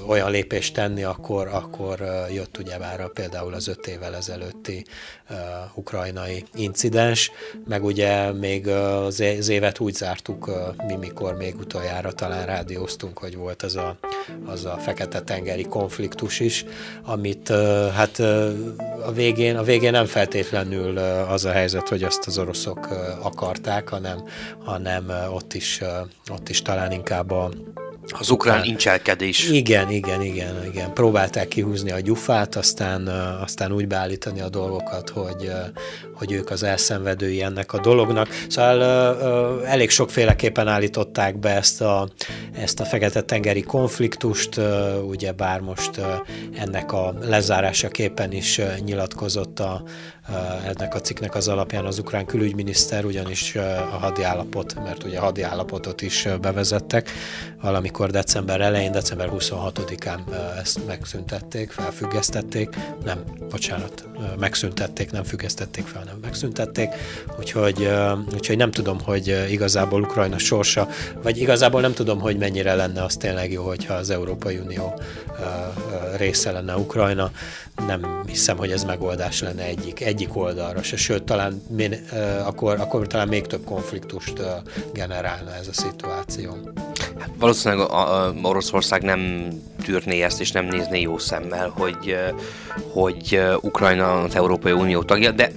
[0.08, 2.00] olyan lépést tenni, akkor, akkor
[2.34, 4.86] jött ugyebár például az öt évvel ezelőtti
[5.74, 7.32] ukrajnai incidens,
[7.68, 10.52] meg ugye még az évet úgy zártuk,
[10.88, 13.98] mi mikor még utoljára talán rádióztunk, hogy volt ez a,
[14.46, 16.66] az a fekete-tengeri konfliktus is,
[17.04, 17.48] amit
[17.94, 18.20] hát
[19.06, 20.98] a végén, a végén nem feltétlenül
[21.28, 22.88] az a helyzet, hogy azt az oroszok
[23.22, 24.24] akarták, hanem,
[24.64, 25.82] hanem ott, is,
[26.32, 27.50] ott is talán inkább a
[28.18, 29.50] az ukrán incselkedés.
[29.50, 30.94] Igen, igen, igen, igen.
[30.94, 33.08] Próbálták kihúzni a gyufát, aztán,
[33.42, 35.52] aztán úgy beállítani a dolgokat, hogy,
[36.14, 38.28] hogy ők az elszenvedői ennek a dolognak.
[38.48, 42.10] Szóval elég sokféleképpen állították be ezt a,
[42.52, 44.60] ezt a Fekete-tengeri konfliktust,
[45.08, 46.02] ugye bár most
[46.58, 49.84] ennek a lezárásaképpen is nyilatkozott a,
[50.66, 53.56] ennek a cikknek az alapján az ukrán külügyminiszter, ugyanis
[53.92, 57.12] a hadi állapot, mert ugye hadi állapotot is bevezettek,
[57.62, 60.20] valamikor december elején, december 26-án
[60.60, 64.08] ezt megszüntették, felfüggesztették, nem, bocsánat,
[64.40, 66.90] megszüntették, nem függesztették fel, nem megszüntették,
[67.40, 67.90] úgyhogy,
[68.34, 70.88] úgyhogy nem tudom, hogy igazából Ukrajna sorsa,
[71.22, 75.02] vagy igazából nem tudom, hogy mennyire lenne az tényleg jó, hogyha az Európai Unió
[76.18, 77.32] része lenne Ukrajna,
[77.88, 81.94] nem hiszem, hogy ez megoldás lenne egyik, egyik oldalra se, sőt, talán min,
[82.46, 84.42] akkor, akkor talán még több konfliktust
[84.94, 86.58] generálna ez a szituáció.
[87.20, 89.48] Hát valószínűleg a, a Oroszország nem
[89.84, 92.18] tűrné ezt, és nem nézné jó szemmel, hogy,
[92.94, 95.52] hogy Ukrajna az Európai Unió tagja, de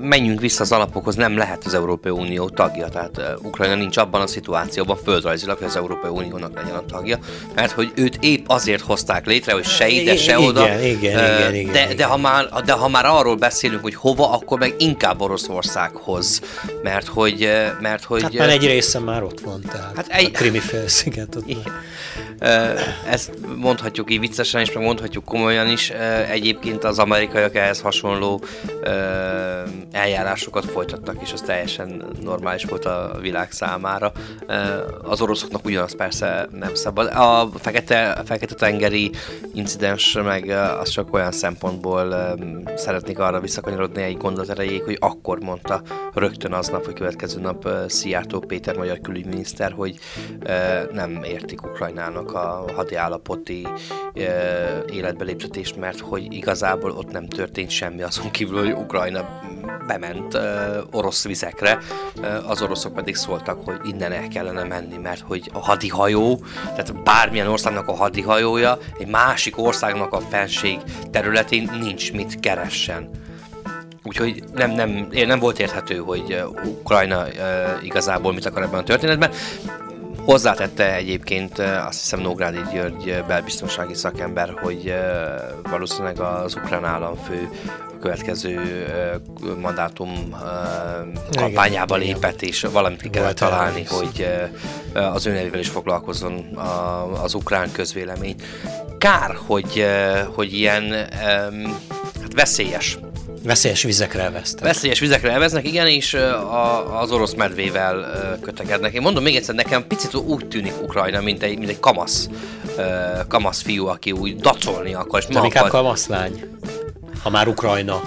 [0.00, 4.20] menjünk vissza az alapokhoz, nem lehet az Európai Unió tagja, tehát uh, Ukrajna nincs abban
[4.20, 7.18] a szituációban földrajzilag, hogy az Európai Uniónak legyen a tagja,
[7.54, 10.64] mert hogy őt épp azért hozták létre, hogy se ide, se oda.
[10.64, 11.96] Igen, igen, uh, igen, igen, de, igen.
[11.96, 16.40] De, ha már, de ha már arról beszélünk, hogy hova, akkor meg inkább Oroszországhoz,
[16.82, 17.48] mert hogy...
[17.80, 20.58] Mert, hogy hát már egy része már ott van, tehát hát egy, a Krimi
[20.96, 21.62] Siga é tudo bem.
[23.10, 25.90] Ezt mondhatjuk így viccesen is, meg mondhatjuk komolyan is.
[26.30, 28.42] Egyébként az amerikaiak ehhez hasonló
[29.92, 34.12] eljárásokat folytattak, és az teljesen normális volt a világ számára.
[35.02, 37.06] Az oroszoknak ugyanaz persze nem szabad.
[37.06, 39.10] A fekete, fekete tengeri
[39.54, 40.48] incidens meg
[40.80, 42.36] az csak olyan szempontból
[42.76, 45.82] szeretnék arra visszakanyarodni egy gondolat erejéig, hogy akkor mondta
[46.14, 49.98] rögtön aznap, hogy következő nap Szijjártó Péter magyar külügyminiszter, hogy
[50.92, 53.68] nem értik Ukrajnának a hadi állapoti
[54.86, 59.40] életbeléptetést, mert hogy igazából ott nem történt semmi azon kívül, hogy Ukrajna
[59.86, 60.42] bement uh,
[60.90, 61.78] orosz vizekre,
[62.16, 67.02] uh, az oroszok pedig szóltak, hogy innen el kellene menni, mert hogy a hadihajó, tehát
[67.02, 73.10] bármilyen országnak a hadihajója egy másik országnak a fenség területén nincs mit keressen.
[74.02, 79.30] Úgyhogy nem, nem, nem volt érthető, hogy Ukrajna uh, igazából mit akar ebben a történetben.
[80.26, 84.94] Hozzátette egyébként azt hiszem Nógrádi György belbiztonsági szakember, hogy
[85.70, 88.60] valószínűleg az ukrán államfő a következő
[89.60, 90.36] mandátum
[91.36, 94.26] kampányába lépett, és valamit ki kellett találni, hogy
[94.94, 96.58] az ő nevével is foglalkozzon
[97.22, 98.36] az ukrán közvélemény.
[98.98, 99.86] Kár, hogy,
[100.34, 100.92] hogy ilyen
[102.20, 102.98] hát veszélyes
[103.46, 104.64] Veszélyes vizekre elveztek.
[104.64, 108.06] Veszélyes vizekre elveznek, igen, és a, az orosz medvével
[108.40, 108.92] kötekednek.
[108.92, 112.28] Én mondom még egyszer, nekem picit úgy tűnik Ukrajna, mint egy, mint egy kamasz,
[113.28, 115.24] kamasz fiú, aki úgy dacolni akar.
[115.28, 116.58] És De inkább kamaszlány,
[117.22, 118.00] ha már Ukrajna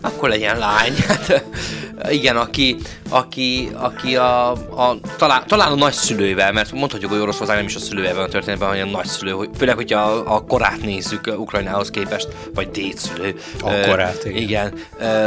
[0.00, 0.92] akkor legyen lány.
[1.06, 1.44] Hát,
[2.10, 2.76] igen, aki,
[3.08, 7.78] aki, aki a, a, talán, talán a nagyszülővel, mert mondhatjuk, hogy Oroszország nem is a
[7.78, 11.90] szülővel van a történetben, hanem a nagyszülő, hogy, főleg, hogyha a, a korát nézzük Ukrajnához
[11.90, 13.34] képest, vagy dédszülő.
[13.60, 14.42] A korát, igen.
[14.42, 14.74] igen.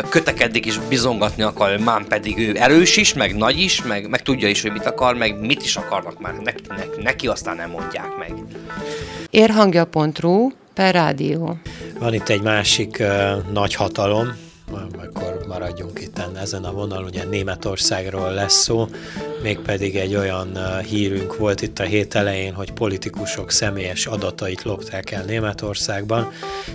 [0.10, 4.48] Kötekedik és bizongatni akar, már pedig ő erős is, meg nagy is, meg, meg tudja
[4.48, 6.34] is, hogy mit akar, meg mit is akarnak már.
[6.34, 8.34] Neki, neki, neki aztán nem mondják meg.
[9.30, 11.58] Érhangja.ru per rádió.
[12.00, 14.28] Van itt egy másik uh, nagy hatalom,
[14.74, 18.88] akkor maradjunk itt ezen a vonalon, ugye Németországról lesz szó,
[19.42, 25.24] mégpedig egy olyan hírünk volt itt a hét elején, hogy politikusok személyes adatait lopták el
[25.24, 26.32] Németországban.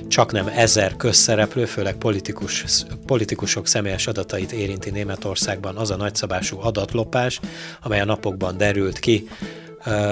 [0.09, 2.65] Csak nem ezer közszereplő, főleg politikus,
[3.07, 7.41] politikusok személyes adatait érinti Németországban az a nagyszabású adatlopás,
[7.83, 9.29] amely a napokban derült ki.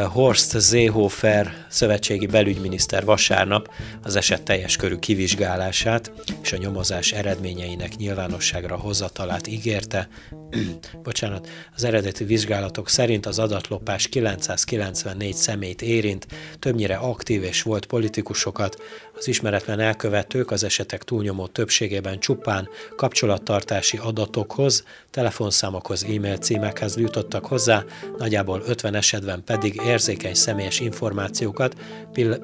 [0.09, 3.71] Horst Seehofer szövetségi belügyminiszter vasárnap
[4.03, 6.13] az eset teljes körű kivizsgálását
[6.43, 10.09] és a nyomozás eredményeinek nyilvánosságra hozatalát ígérte.
[11.03, 16.27] Bocsánat, az eredeti vizsgálatok szerint az adatlopás 994 szemét érint,
[16.59, 18.83] többnyire aktív és volt politikusokat,
[19.17, 27.85] az ismeretlen elkövetők az esetek túlnyomó többségében csupán kapcsolattartási adatokhoz, telefonszámokhoz, e-mail címekhez jutottak hozzá,
[28.19, 31.77] nagyjából 50 esetben pedig érzékeny személyes információkat,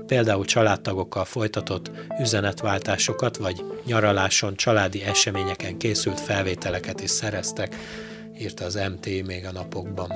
[0.07, 1.91] például családtagokkal folytatott
[2.21, 7.77] üzenetváltásokat, vagy nyaraláson, családi eseményeken készült felvételeket is szereztek,
[8.39, 10.13] írta az MT még a napokban.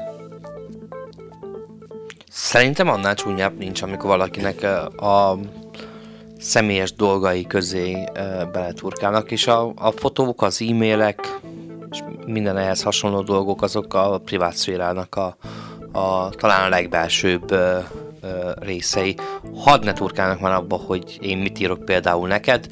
[2.30, 4.62] Szerintem annál csúnyább nincs, amikor valakinek
[4.96, 5.38] a
[6.42, 8.04] személyes dolgai közé
[8.52, 11.40] beleturkálnak, és a, a fotók, az e-mailek,
[11.90, 15.36] és minden ehhez hasonló dolgok, azok a privát szférának a,
[15.92, 17.54] a talán a legbelsőbb
[18.54, 19.16] részei.
[19.54, 22.66] Hadd ne turkálnak már abba, hogy én mit írok például neked,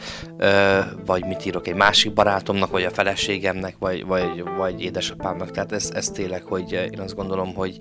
[1.06, 5.50] vagy mit írok egy másik barátomnak, vagy a feleségemnek, vagy, vagy, vagy édesapámnak.
[5.50, 7.76] Tehát ez, ez tényleg, hogy én azt gondolom, hogy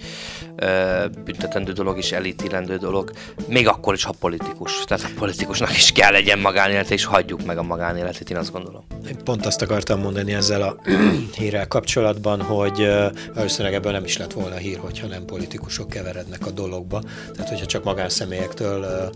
[1.24, 3.11] büntetendő dolog és elítélendő dolog,
[3.47, 4.84] még akkor is, ha politikus.
[4.84, 8.84] Tehát a politikusnak is kell legyen magánélete, és hagyjuk meg a magánéletét, én azt gondolom.
[9.07, 10.76] Én pont azt akartam mondani ezzel a
[11.38, 12.88] hírrel kapcsolatban, hogy
[13.36, 17.01] valószínűleg ebből nem is lett volna hír, hogyha nem politikusok keverednek a dologba.
[17.34, 19.10] Tehát, hogyha csak magánszemélyektől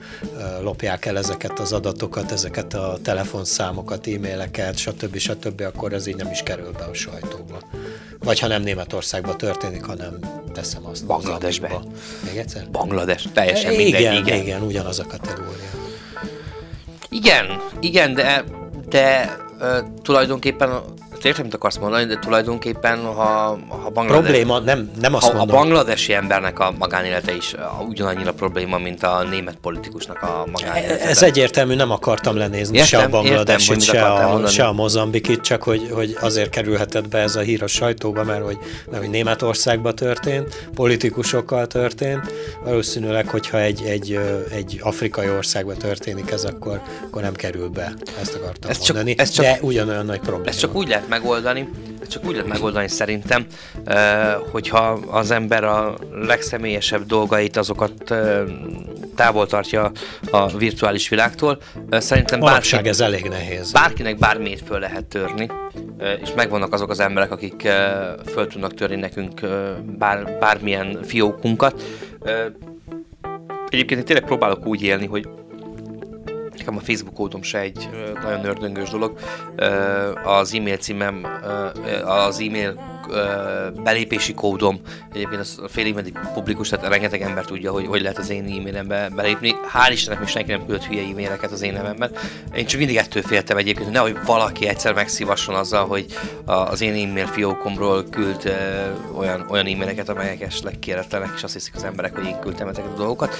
[0.62, 5.18] lopják el ezeket az adatokat, ezeket a telefonszámokat, e-maileket, stb.
[5.18, 7.60] stb., akkor ez így nem is kerül be a sajtóba.
[8.20, 10.20] Vagy ha nem Németországban történik, hanem
[10.54, 11.80] teszem azt Bangladesbe.
[12.26, 12.70] Még egyszer?
[12.72, 14.02] Bangladesh, teljesen igen, mindegy.
[14.02, 15.70] Igen, igen, igen, ugyanaz a kategória.
[17.10, 17.46] Igen,
[17.80, 18.44] igen, de,
[18.90, 20.70] de uh, tulajdonképpen
[21.26, 24.22] értem, mit akarsz mondani, de tulajdonképpen, ha, ha Bangladesh...
[24.22, 25.56] Probléma, nem, nem azt ha, mondom.
[25.56, 27.56] A bangladesi embernek a magánélete is
[27.88, 31.02] ugyanannyira probléma, mint a német politikusnak a magánélete.
[31.02, 35.64] Ez egyértelmű, nem akartam lenézni értem, se a bangladesit, se, a, se a mozambikit, csak
[35.64, 38.58] hogy, hogy azért kerülhetett be ez a hír a sajtóba, mert hogy,
[38.90, 42.34] mert hogy Németországban történt, politikusokkal történt.
[42.64, 44.20] Valószínűleg, hogyha egy, egy,
[44.52, 47.94] egy afrikai országban történik ez, akkor, akkor nem kerül be.
[48.22, 49.10] Ezt akartam ez mondani.
[49.16, 50.50] Csak, ez csak, de ugyanolyan nagy probléma.
[50.50, 51.70] Ez csak úgy lehet megoldani,
[52.08, 53.46] csak úgy lehet megoldani szerintem,
[54.52, 58.14] hogyha az ember a legszemélyesebb dolgait, azokat
[59.16, 59.92] távol tartja
[60.32, 61.58] a virtuális világtól.
[61.92, 63.72] Szerintem bárki, ez elég nehéz.
[63.72, 65.50] Bárkinek bármit föl lehet törni,
[66.22, 67.62] és megvannak azok az emberek, akik
[68.26, 69.42] föl tudnak törni nekünk
[69.98, 71.84] bár, bármilyen fiókunkat.
[73.70, 75.28] Egyébként én tényleg próbálok úgy élni, hogy
[76.58, 77.90] nekem a Facebook kódom se egy
[78.24, 79.18] nagyon ördöngős dolog.
[80.24, 81.26] Az e-mail címem,
[82.06, 82.92] az e-mail
[83.84, 84.80] belépési kódom,
[85.14, 89.10] egyébként az félig meddig publikus, tehát rengeteg ember tudja, hogy hogy lehet az én e-mailembe
[89.16, 89.56] belépni.
[89.74, 92.12] Hál' Istennek még senki nem küldött hülye e-maileket az én nevemben.
[92.56, 96.06] Én csak mindig ettől féltem egyébként, hogy nehogy valaki egyszer megszívasson azzal, hogy
[96.46, 98.58] az én e-mail fiókomról küld
[99.18, 102.92] olyan, olyan e-maileket, amelyek esetleg kéretlenek, és azt hiszik az emberek, hogy én küldtem ezeket
[102.94, 103.36] a dolgokat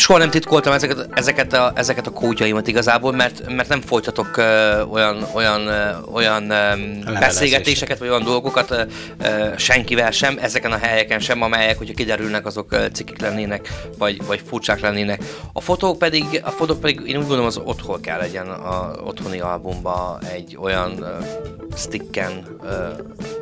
[0.00, 4.92] soha nem titkoltam ezeket, ezeket, a, ezeket a kódjaimat igazából, mert, mert nem folytatok uh,
[4.92, 11.20] olyan, olyan, uh, olyan um, beszélgetéseket, vagy olyan dolgokat uh, senkivel sem, ezeken a helyeken
[11.20, 15.24] sem, amelyek, hogyha kiderülnek, azok uh, cikik lennének, vagy, vagy furcsák lennének.
[15.52, 19.40] A fotók pedig, a fotók pedig én úgy gondolom, az otthon kell legyen a otthoni
[19.40, 21.08] albumba egy olyan uh,
[21.76, 22.68] sticken, uh,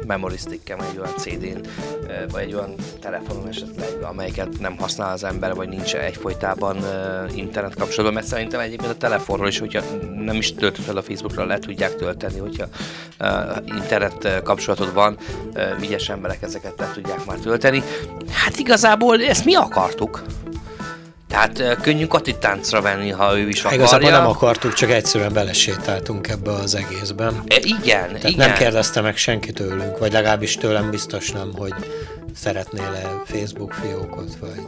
[0.06, 1.66] memory sticken, egy olyan CD-n,
[2.02, 7.36] uh, vagy egy olyan telefonon esetleg, amelyiket nem használ az ember, vagy nincs egyfolytában uh,
[7.36, 9.82] internet kapcsolatban, mert szerintem egyébként a telefonról is, hogyha
[10.24, 12.66] nem is töltött fel a Facebookra, le tudják tölteni, hogyha
[13.66, 15.18] internet kapcsolatod van,
[15.80, 17.82] ügyes emberek ezeket le tudják már tölteni.
[18.30, 20.22] Hát igazából ezt mi akartuk?
[21.28, 23.78] Tehát könnyű Katit táncra venni, ha ő is akarja.
[23.78, 27.42] Igazából nem akartuk, csak egyszerűen belesétáltunk ebbe az egészben.
[27.46, 28.48] E, igen, Tehát igen.
[28.48, 31.72] nem kérdezte meg senki tőlünk, vagy legalábbis tőlem biztos nem, hogy
[32.34, 34.64] szeretnél-e Facebook fiókot, vagy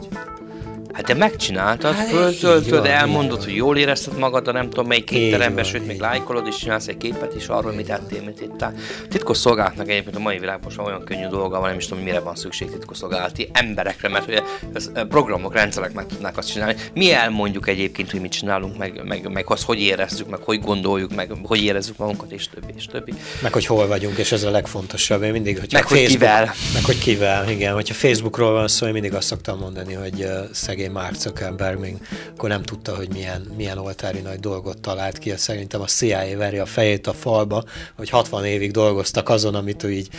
[0.93, 5.63] Hát de megcsináltad, Hát, föltöltöd, elmondod, hogy jól érezted magad, de nem tudom melyik étteremben,
[5.63, 8.73] sőt, még lájkolod, és csinálsz egy képet is arról, mit ettél, mit ittál.
[9.09, 12.35] Titkos szolgálatnak egyébként a mai világban olyan könnyű dolga van, nem is tudom, mire van
[12.35, 14.41] szükség titkos szolgálati emberekre, mert ugye
[14.73, 16.75] ez, eh, programok, rendszerek meg tudnák azt csinálni.
[16.93, 21.15] Mi elmondjuk egyébként, hogy mit csinálunk, meg, meg, meg azt, hogy érezzük, meg hogy gondoljuk,
[21.15, 23.13] meg hogy érezzük magunkat, és többi, és többi.
[23.41, 25.23] Meg hogy hol vagyunk, és ez a legfontosabb.
[25.23, 26.53] Én mindig, hogyha Meg hogy kivel.
[26.73, 27.73] Meg hogy kivel, igen.
[27.73, 30.49] Hogyha Facebookról van szó, én mindig azt szoktam mondani, hogy uh,
[30.81, 31.97] szegény Mark Zuckerberg még
[32.29, 35.33] akkor nem tudta, hogy milyen, milyen oltári nagy dolgot talált ki.
[35.35, 37.63] Szerintem a CIA veri a fejét a falba,
[37.95, 40.09] hogy 60 évig dolgoztak azon, amit ő így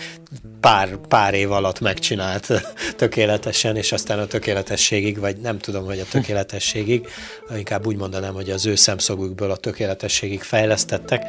[0.61, 2.49] pár, pár év alatt megcsinált
[2.97, 7.09] tökéletesen, és aztán a tökéletességig, vagy nem tudom, hogy a tökéletességig,
[7.57, 11.27] inkább úgy mondanám, hogy az ő szemszögükből a tökéletességig fejlesztettek.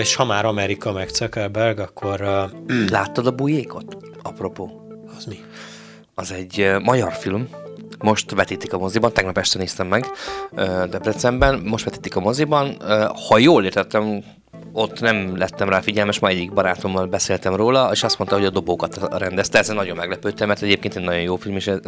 [0.00, 2.48] És ha már Amerika meg Zuckerberg, akkor
[2.88, 3.96] Láttad a bujékot?
[4.22, 4.86] Apropó.
[5.16, 5.40] az mi?
[6.14, 7.48] Az egy magyar film,
[7.98, 10.06] most vetítik a moziban, tegnap este néztem meg
[10.90, 12.76] Debrecenben, most vetítik a moziban.
[13.28, 14.24] Ha jól értettem,
[14.72, 18.50] ott nem lettem rá figyelmes, majd egyik barátommal beszéltem róla, és azt mondta, hogy a
[18.50, 19.58] dobókat rendezte.
[19.58, 21.80] Ezen nagyon meglepődtem, mert egyébként egy nagyon jó film, és ez-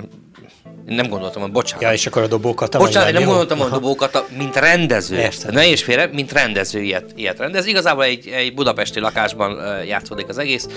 [0.86, 1.82] nem gondoltam, hogy bocsánat.
[1.82, 2.78] Ja, és akkor a dobókat...
[2.78, 5.16] Bocsánat, én nem gondoltam, hogy a dobókat, mint rendező.
[5.16, 5.54] Értem.
[5.54, 7.66] Ne és félre, mint rendező ilyet, ilyet rendez.
[7.66, 10.68] Igazából egy, egy budapesti lakásban játszódik az egész.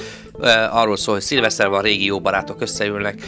[0.72, 3.22] Arról szól, hogy szilveszter van, régi jó barátok összeülnek,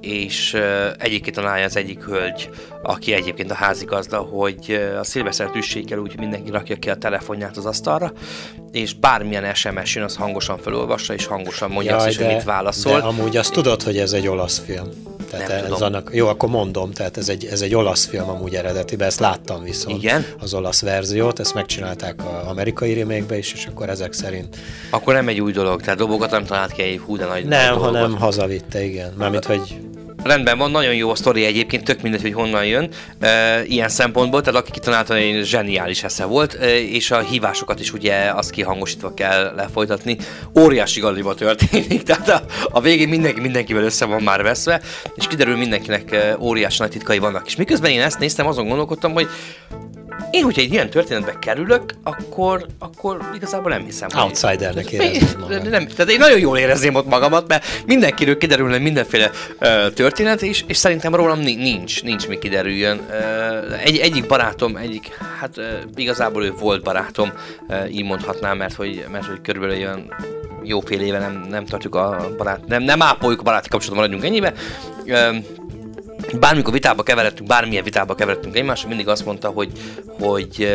[0.00, 0.56] és
[0.98, 2.48] egyik kitalálja az egyik hölgy,
[2.82, 6.94] aki egyébként a házigazda, hogy a szilvesztert üssék el úgy, hogy mindenki rakja ki a
[6.96, 8.12] telefonját az asztalra,
[8.72, 13.00] és bármilyen SMS jön, az hangosan felolvassa, és hangosan mondja azt is, hogy mit válaszol.
[13.00, 14.88] De amúgy azt tudod, hogy ez egy olasz film.
[15.30, 15.82] Tehát Nem ez tudom.
[15.82, 19.62] annak, jó, akkor mondom, tehát ez egy, ez egy olasz film amúgy eredetiben, ezt láttam
[19.62, 19.96] viszont.
[20.02, 20.26] Igen?
[20.40, 24.56] Az olasz verziót, ezt megcsinálták az amerikai remake is, és akkor ezek szerint
[24.90, 27.74] Akkor nem egy új dolog, tehát dobogat nem talált ki egy hú, de nagy nem,
[27.74, 27.94] dolgot.
[27.94, 29.12] hanem hazavitte, igen.
[29.16, 29.76] Mármint, hogy
[30.26, 34.40] Rendben van, nagyon jó a sztori egyébként, tök mindegy, hogy honnan jön, e, ilyen szempontból,
[34.40, 39.14] tehát aki kitalálta, egy zseniális esze volt, e, és a hívásokat is ugye azt kihangosítva
[39.14, 40.16] kell lefolytatni.
[40.58, 44.80] Óriási galiba történik, tehát a, a végén mindenki mindenkivel össze van már veszve,
[45.14, 47.46] és kiderül mindenkinek óriási nagy titkai vannak.
[47.46, 49.28] És miközben én ezt néztem, azon gondolkodtam, hogy
[50.30, 54.22] én, hogyha egy ilyen történetbe kerülök, akkor, akkor igazából nem hiszem, hogy...
[54.22, 55.68] outsidernek érezni.
[55.68, 60.64] Nem, tehát én nagyon jól érezném ott magamat, mert mindenkiről kiderülne mindenféle uh, történet, és,
[60.66, 63.00] és szerintem rólam ni- nincs, nincs mi kiderüljön.
[63.08, 65.64] Uh, egy, egyik barátom, egyik, hát uh,
[65.94, 67.32] igazából ő volt barátom,
[67.68, 70.14] uh, így mondhatnám, mert hogy, mert hogy körülbelül olyan
[70.62, 74.24] jó fél éve nem, nem tartjuk a barát, nem, nem ápoljuk a baráti kapcsolatot, maradjunk
[74.24, 74.52] ennyibe.
[75.06, 75.36] Uh,
[76.40, 79.72] bármikor vitába keveredtünk, bármilyen vitába keveredtünk egymással, mindig azt mondta, hogy,
[80.06, 80.68] hogy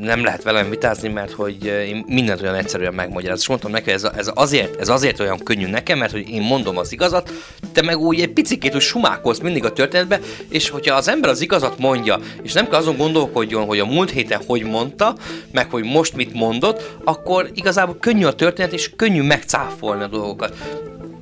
[0.00, 3.40] nem lehet velem vitázni, mert hogy én mindent olyan egyszerűen megmagyarázom.
[3.40, 6.76] És mondtam neki, ez, ez, azért, ez azért olyan könnyű nekem, mert hogy én mondom
[6.76, 7.32] az igazat,
[7.72, 11.40] te meg úgy egy picikét úgy sumákolsz mindig a történetbe, és hogyha az ember az
[11.40, 15.14] igazat mondja, és nem kell azon gondolkodjon, hogy a múlt héten hogy mondta,
[15.52, 20.56] meg hogy most mit mondott, akkor igazából könnyű a történet, és könnyű megcáfolni a dolgokat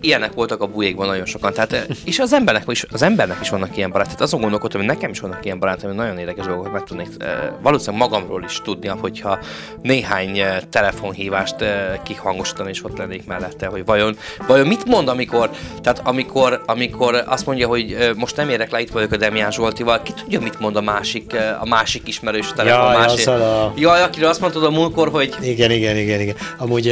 [0.01, 1.53] ilyenek voltak a bujékban nagyon sokan.
[1.53, 4.13] Tehát, eh, és az embernek, is, az embernek is vannak ilyen barátok.
[4.13, 7.09] Tehát azon gondolkodtam, hogy nekem is vannak ilyen barátok, hogy nagyon érdekes dolgokat meg tudnék
[7.19, 7.29] eh,
[7.63, 9.39] valószínűleg magamról is tudni, hogyha
[9.83, 11.55] néhány eh, telefonhívást
[12.03, 14.17] kihangosítani, és ott lennék mellette, hogy vajon,
[14.47, 15.51] vajon mit mond, amikor,
[15.83, 20.03] tehát amikor, amikor azt mondja, hogy most nem érek le, itt vagyok a Demián Zsoltival,
[20.03, 23.29] ki tudja, mit mond a másik, a másik ismerős telefon Jaj, másik.
[23.29, 26.37] a- Jaj, akiről azt mondtad a múltkor, hogy Igen, igen, igen, igen.
[26.59, 26.89] Amúgy,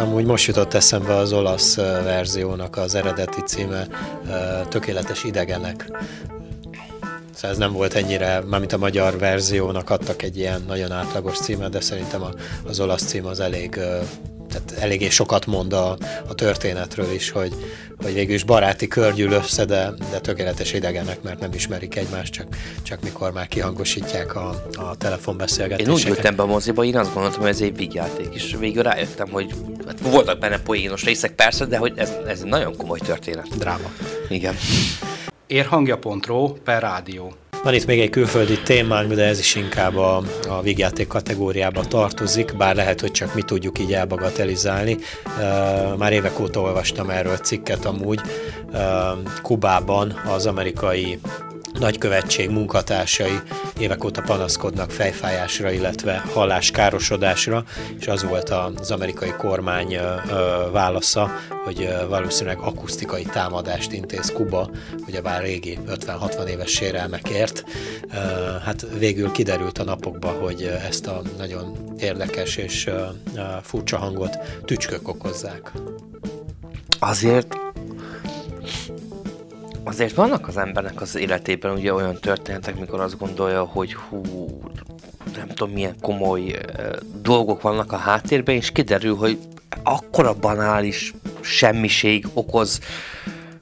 [0.00, 2.04] amúgy most jutott eszembe az olasz uh,
[2.48, 3.86] verziónak az eredeti címe
[4.68, 5.90] Tökéletes idegenek.
[7.34, 11.70] Szóval ez nem volt ennyire, mármint a magyar verziónak adtak egy ilyen nagyon átlagos címet,
[11.70, 12.22] de szerintem
[12.66, 13.80] az olasz cím az elég,
[14.48, 15.96] tehát eléggé sokat mond a,
[16.28, 17.54] a történetről is, hogy,
[18.02, 22.32] hogy végül is baráti kör gyűl össze, de, de tökéletes idegenek, mert nem ismerik egymást,
[22.32, 22.46] csak,
[22.82, 25.98] csak mikor már kihangosítják a, a Én telefonbeszélgetéseket.
[25.98, 29.28] úgy ültem be a moziba, én azt gondoltam, hogy ez egy vígjáték, és végül rájöttem,
[29.30, 29.54] hogy
[29.86, 33.58] hát voltak benne poénos részek persze, de hogy ez, ez egy nagyon komoly történet.
[33.58, 33.92] Dráma.
[34.28, 34.54] Igen.
[35.46, 37.34] Érhangja.ro per rádió.
[37.62, 42.56] Van itt még egy külföldi témánk, de ez is inkább a, a vígjáték kategóriába tartozik,
[42.56, 44.96] bár lehet, hogy csak mi tudjuk így elbagatelizálni.
[45.96, 48.20] Már évek óta olvastam erről cikket amúgy.
[49.42, 51.18] Kubában az amerikai
[51.72, 53.40] nagykövetség munkatársai
[53.78, 57.64] évek óta panaszkodnak fejfájásra, illetve halláskárosodásra,
[58.00, 59.98] és az volt az amerikai kormány
[60.72, 61.30] válasza,
[61.64, 64.70] hogy valószínűleg akusztikai támadást intéz Kuba,
[65.06, 67.64] ugye bár régi 50-60 éves sérelmekért.
[68.64, 72.90] Hát végül kiderült a napokban, hogy ezt a nagyon érdekes és
[73.62, 75.72] furcsa hangot tücskök okozzák.
[76.98, 77.56] Azért
[79.88, 84.22] azért vannak az embernek az életében ugye olyan történetek, mikor azt gondolja, hogy hú,
[85.36, 86.90] nem tudom milyen komoly uh,
[87.22, 89.38] dolgok vannak a háttérben, és kiderül, hogy
[89.82, 92.80] akkora banális semmiség okoz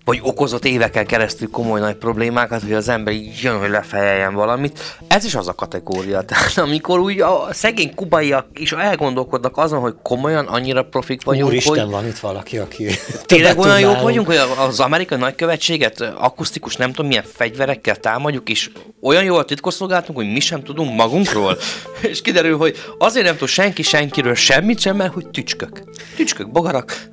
[0.07, 4.99] vagy okozott éveken keresztül komoly nagy problémákat, hogy az ember így jön, hogy lefejeljen valamit.
[5.09, 6.23] Ez is az a kategória.
[6.29, 11.85] Tehát amikor úgy a szegény kubaiak is elgondolkodnak azon, hogy komolyan annyira profik vagyunk, Úristen,
[11.85, 11.93] hogy...
[11.93, 12.89] van itt valaki, aki...
[13.25, 18.71] Tényleg olyan jók vagyunk, hogy az amerikai nagykövetséget akusztikus nem tudom milyen fegyverekkel támadjuk, és
[19.01, 21.57] olyan jól titkosszolgáltunk, hogy mi sem tudunk magunkról.
[22.11, 25.83] és kiderül, hogy azért nem tud senki senkiről semmit sem, mert hogy tücskök.
[26.17, 27.09] Tücskök, bogarak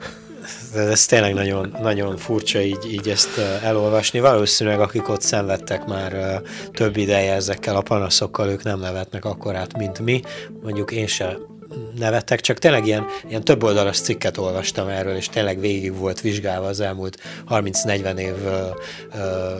[0.76, 4.20] ez tényleg nagyon, nagyon furcsa így, így ezt elolvasni.
[4.20, 6.42] Valószínűleg akik ott szenvedtek már
[6.72, 10.22] több ideje ezekkel a panaszokkal, ők nem nevetnek akkorát, mint mi.
[10.62, 11.53] Mondjuk én sem
[12.00, 16.68] nevettek, csak tényleg ilyen, ilyen több oldalas cikket olvastam erről, és tényleg végig volt vizsgálva
[16.68, 17.18] az elmúlt
[17.50, 18.68] 30-40 év ö,
[19.16, 19.52] ö,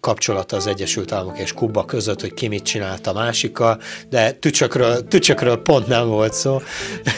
[0.00, 5.08] kapcsolata az Egyesült Államok és Kuba között, hogy ki mit csinált a másikkal, de tücsökről,
[5.08, 6.60] tücsökről pont nem volt szó.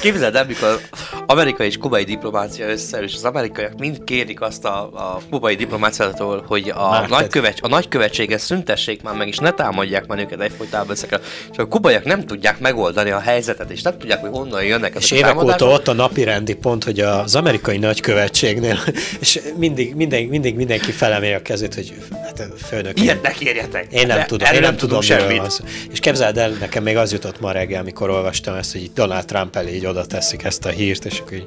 [0.00, 0.80] Képzeld el, mikor
[1.26, 6.44] amerikai és kubai diplomácia össze, és az amerikaiak mind kérik azt a, a kubai diplomáciától,
[6.46, 11.20] hogy a, nagykövet, a nagykövetséget szüntessék már meg, és ne támadják már őket egyfolytában ezekre.
[11.50, 15.03] És a kubaiak nem tudják megoldani a helyzetet, és nem tudják, hogy honnan jönnek ezek
[15.03, 18.78] És évek óta ott a napi rendi pont, hogy az amerikai nagykövetségnél,
[19.20, 21.94] és mindig, mindig, mindig mindenki felemelje a kezét, hogy
[22.24, 23.00] hát főnök.
[23.00, 23.92] Ilyet ne kérjetek!
[23.92, 25.40] Én nem De tudom, én nem, nem tudom semmit.
[25.40, 25.62] Az.
[25.92, 29.57] És képzeld el, nekem még az jutott ma reggel, amikor olvastam ezt, hogy Donald Trump
[29.57, 31.46] elé így oda teszik ezt a hírt, és akkor így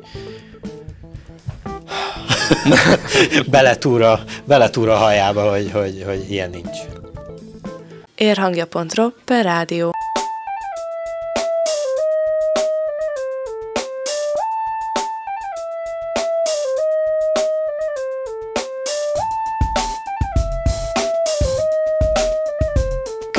[3.50, 6.78] beletúra, beletúra hajába, hogy, hogy, hogy ilyen nincs.
[8.16, 9.94] Érhangja.ro per rádió.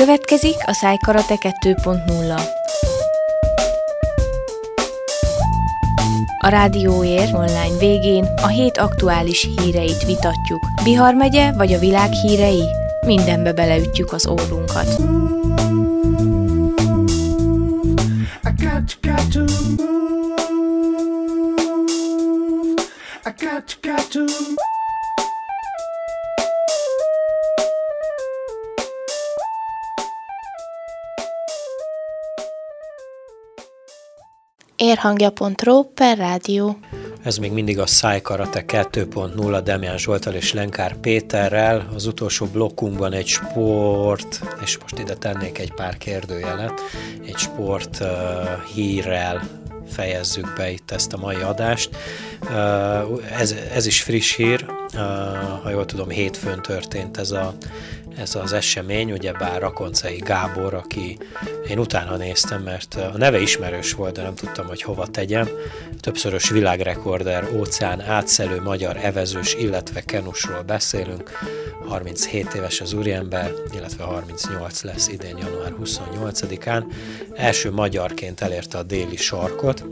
[0.07, 2.41] Következik a Szájkarate 2.0.
[6.37, 10.65] A Rádióér online végén a hét aktuális híreit vitatjuk.
[10.83, 12.63] Bihar megye vagy a világ hírei?
[13.05, 14.95] Mindenbe beleütjük az órunkat.
[23.39, 24.47] Got, got to
[34.77, 36.77] Érhangja.ro per rádió.
[37.23, 41.87] Ez még mindig a Szájkarate 2.0 Demián Zsoltal és Lenkár Péterrel.
[41.95, 46.81] Az utolsó blokkunkban egy sport, és most ide tennék egy pár kérdőjelet,
[47.25, 48.07] egy sport uh,
[48.73, 49.41] hírrel
[49.89, 51.89] fejezzük be itt ezt a mai adást.
[52.41, 54.99] Uh, ez, ez is friss hír, uh,
[55.63, 57.53] ha jól tudom, hétfőn történt ez a
[58.17, 61.17] ez az esemény, ugyebár Rakoncai Gábor, aki
[61.69, 65.47] én utána néztem, mert a neve ismerős volt, de nem tudtam, hogy hova tegyem.
[65.99, 71.31] Többszörös világrekorder, óceán átszelő magyar evezős, illetve kenusról beszélünk.
[71.87, 76.83] 37 éves az úriember, illetve 38 lesz idén január 28-án.
[77.35, 79.83] Első magyarként elérte a déli sarkot,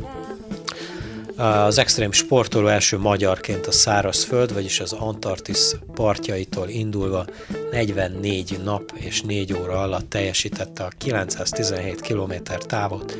[1.37, 7.25] az extrém sportoló első magyarként a szárazföld, vagyis az Antarktisz partjaitól indulva
[7.71, 12.33] 44 nap és 4 óra alatt teljesítette a 917 km
[12.67, 13.17] távot,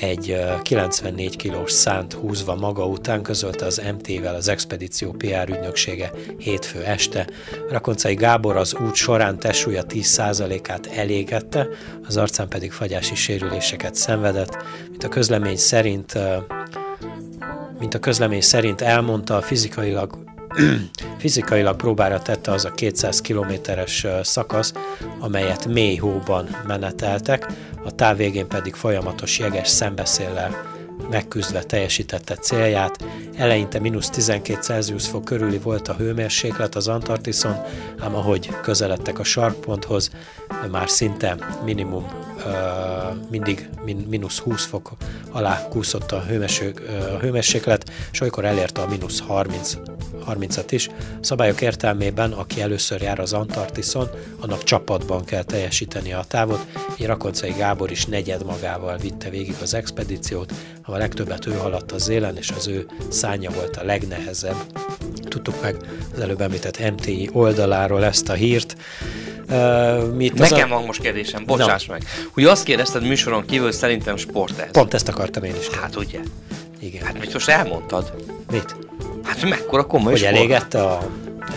[0.00, 6.82] egy 94 kilós szánt húzva maga után közölte az MT-vel az expedíció PR ügynöksége hétfő
[6.82, 7.26] este.
[7.68, 11.68] Rakoncai Gábor az út során testsúlya 10%-át elégette,
[12.06, 14.56] az arcán pedig fagyási sérüléseket szenvedett.
[14.90, 16.18] Mint a közlemény szerint
[17.78, 20.18] mint a közlemény szerint elmondta, fizikailag
[21.18, 24.72] fizikailag próbára tette az a 200 kilométeres szakasz,
[25.18, 27.46] amelyet mély hóban meneteltek,
[27.84, 30.72] a táv végén pedig folyamatos jeges szembeszéllel
[31.10, 33.04] megküzdve teljesítette célját.
[33.36, 37.56] Eleinte mínusz 12 Celsius fok körüli volt a hőmérséklet az Antarktiszon,
[37.98, 40.10] ám ahogy közeledtek a sarkponthoz,
[40.70, 42.06] már szinte minimum
[43.30, 44.92] mindig mínusz 20 fok
[45.30, 49.76] alá kúszott a, a hőmérséklet, és olykor elérte a mínusz 30
[50.26, 50.88] 30-at is.
[50.88, 54.08] A szabályok értelmében, aki először jár az Antarktiszon,
[54.40, 56.66] annak csapatban kell teljesíteni a távot.
[56.98, 62.08] Én Rakoncai Gábor is negyed magával vitte végig az expedíciót, a legtöbbet ő haladt az
[62.08, 64.56] élen, és az ő szánya volt a legnehezebb.
[65.28, 65.76] Tudtuk meg
[66.12, 68.76] az előbb említett MTI oldaláról ezt a hírt.
[69.50, 70.74] Uh, mit Nekem a...
[70.74, 71.92] van most kérdésem, bocsáss no.
[71.92, 72.02] meg.
[72.36, 74.70] Ugye azt kérdezted műsoron kívül, szerintem sport ez.
[74.70, 75.68] Pont ezt akartam én is.
[75.68, 76.18] Hát ugye.
[76.80, 77.04] Igen.
[77.04, 78.12] Hát mit most elmondtad?
[78.50, 78.76] Mit?
[79.24, 80.34] Hát mekkora komoly Hogy sport.
[80.34, 81.00] elégette a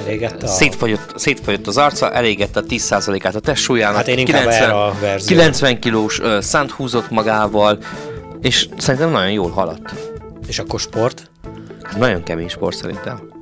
[0.05, 0.49] Elégette a...
[0.49, 3.95] Szétfagyott, szétfagyott az arca, elégette a 10%-át a testsúlyának.
[3.95, 5.27] Hát én inkább 90, erre a verzió.
[5.35, 7.77] 90 kilós uh, szánt húzott magával,
[8.41, 9.93] és szerintem nagyon jól haladt.
[10.47, 11.29] És akkor sport?
[11.97, 13.36] Nagyon kemény sport szerintem.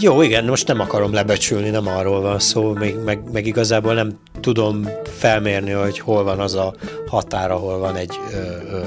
[0.00, 4.18] Jó, igen, most nem akarom lebecsülni, nem arról van szó, meg, meg, meg igazából nem
[4.40, 4.88] tudom
[5.18, 6.74] felmérni, hogy hol van az a
[7.06, 8.36] határ, ahol van egy ö,
[8.72, 8.80] ö,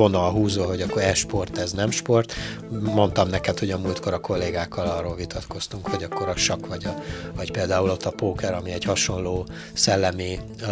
[0.00, 2.34] vonal húzó, hogy akkor ez sport, ez nem sport.
[2.70, 7.02] Mondtam neked, hogy a múltkor a kollégákkal arról vitatkoztunk, hogy akkor a sak vagy, a,
[7.36, 10.66] vagy például ott a póker, ami egy hasonló szellemi ö,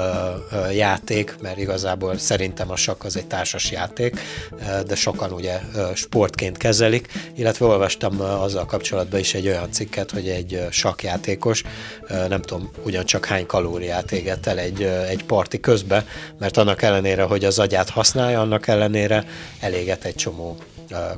[0.52, 4.20] ö, játék, mert igazából szerintem a sak az egy társas játék,
[4.86, 5.60] de sokan ugye
[5.94, 11.62] sportként kezelik, illetve olvastam azzal kapcsolatban is egy olyan cikket, hogy egy sakjátékos,
[12.28, 16.04] nem tudom, ugyancsak hány kalóriát éget el egy, egy parti közben,
[16.38, 19.17] mert annak ellenére, hogy az agyát használja, annak ellenére
[19.60, 20.56] eléget egy csomó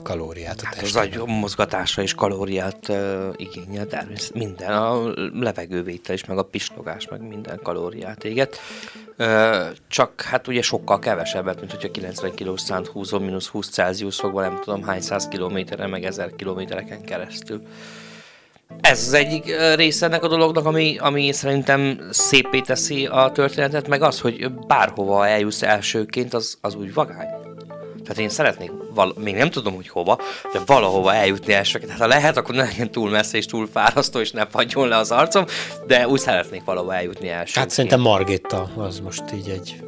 [0.02, 0.60] kalóriát.
[0.60, 6.38] A hát az agy mozgatása és kalóriát uh, igényel, természetesen minden, a levegővétel is, meg
[6.38, 8.60] a pislogás, meg minden kalóriát éget.
[9.18, 9.26] Uh,
[9.88, 14.42] csak hát ugye sokkal kevesebbet, mint hogyha 90 kg szánt húzom, mínusz 20 Celsius fokban,
[14.42, 17.62] nem tudom hány száz kilométeren, meg ezer kilométereken keresztül.
[18.80, 24.02] Ez az egyik része ennek a dolognak, ami, ami szerintem szépé teszi a történetet, meg
[24.02, 27.39] az, hogy bárhova eljussz elsőként, az, az úgy vagány.
[28.10, 30.18] Tehát én szeretnék, val- még nem tudom, hogy hova,
[30.52, 31.92] de valahova eljutni elsőként.
[31.92, 34.96] Tehát ha lehet, akkor ne legyen túl messze és túl fárasztó, és ne fagyjon le
[34.96, 35.44] az arcom,
[35.86, 37.56] de úgy szeretnék valahova eljutni elsőként.
[37.56, 39.82] Hát szerintem Margitta az most így egy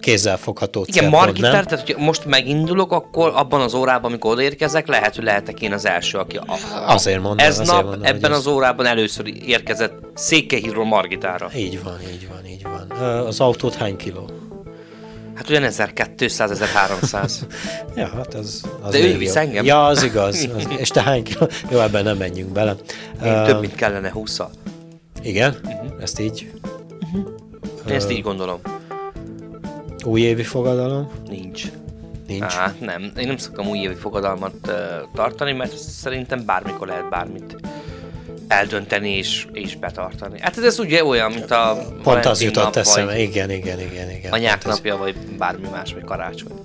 [0.00, 5.24] kézzelfogható Igen, Margitta, tehát hogy most megindulok, akkor abban az órában, amikor odaérkezek, lehet, hogy
[5.24, 6.36] lehetek én az első, aki...
[6.36, 11.50] A, a, azért mondom, Ez azért nap, mondom, ebben az órában először érkezett Székelyhídról Margitára.
[11.56, 12.98] Így van, így van, így van.
[13.26, 14.30] Az autót hány kiló?
[15.36, 17.46] Hát olyan 1200, 1300.
[17.96, 19.64] ja, hát az, az De ő visz engem.
[19.64, 20.48] Ja, az igaz.
[20.56, 21.48] Az, és te hány kiló?
[21.70, 22.76] Jó, ebben nem menjünk bele.
[23.24, 24.50] Én uh, több, mint kellene 20 -szal.
[25.22, 25.56] Igen?
[25.64, 26.02] Uh-huh.
[26.02, 26.50] Ezt így?
[27.02, 27.28] Uh-huh.
[27.88, 28.60] Én ezt így gondolom.
[30.04, 31.10] Újévi fogadalom?
[31.28, 31.64] Nincs.
[32.26, 32.52] Nincs?
[32.52, 33.12] Hát nem.
[33.16, 34.74] Én nem szoktam újévi fogadalmat uh,
[35.14, 37.56] tartani, mert szerintem bármikor lehet bármit
[38.48, 40.40] eldönteni és, és betartani.
[40.40, 44.32] Hát ez, ez ugye olyan, mint a Pont az jutott eszembe, igen, igen, igen, igen.
[44.32, 46.60] Anyák napja, vagy bármi más, vagy karácsony.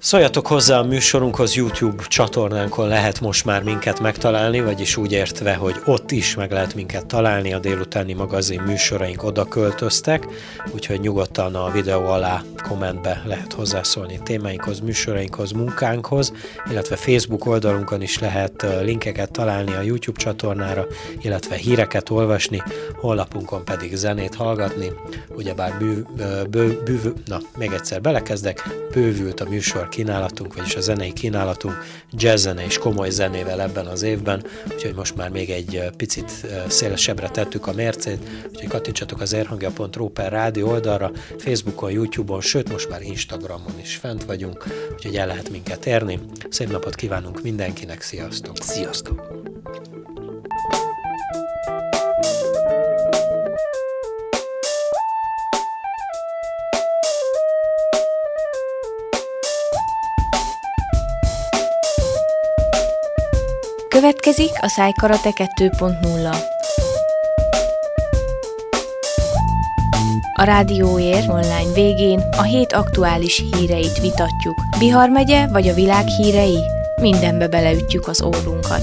[0.00, 5.74] Szóljatok hozzá a műsorunkhoz, YouTube csatornánkon lehet most már minket megtalálni, vagyis úgy értve, hogy
[5.84, 10.26] ott is meg lehet minket találni, a délutáni magazin műsoraink oda költöztek,
[10.74, 16.32] úgyhogy nyugodtan a videó alá kommentbe lehet hozzászólni témáinkhoz, műsorainkhoz, munkánkhoz,
[16.70, 20.86] illetve Facebook oldalunkon is lehet linkeket találni a YouTube csatornára,
[21.20, 22.62] illetve híreket olvasni,
[23.00, 24.92] honlapunkon pedig zenét hallgatni,
[25.34, 26.06] ugyebár bő,
[26.50, 31.74] bő, bő, na, még egyszer belekezdek, bővült a műsor kínálatunk, vagyis a zenei kínálatunk
[32.12, 37.66] jazzzene és komoly zenével ebben az évben, úgyhogy most már még egy picit szélesebbre tettük
[37.66, 43.78] a mércét, úgyhogy kattintsatok az erhangja.ru per rádió oldalra, Facebookon, Youtube-on, sőt most már Instagramon
[43.80, 46.20] is fent vagyunk, úgyhogy el lehet minket érni.
[46.48, 48.56] Szép napot kívánunk mindenkinek, sziasztok!
[48.60, 49.46] Sziasztok!
[63.98, 66.36] Következik a Szájkarate 2.0.
[70.32, 74.60] A Rádióér online végén a hét aktuális híreit vitatjuk.
[74.78, 76.58] Bihar megye vagy a világ hírei?
[77.00, 78.82] Mindenbe beleütjük az órunkat.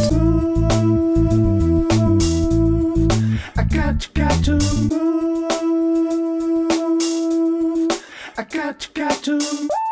[8.50, 9.85] Got, to got,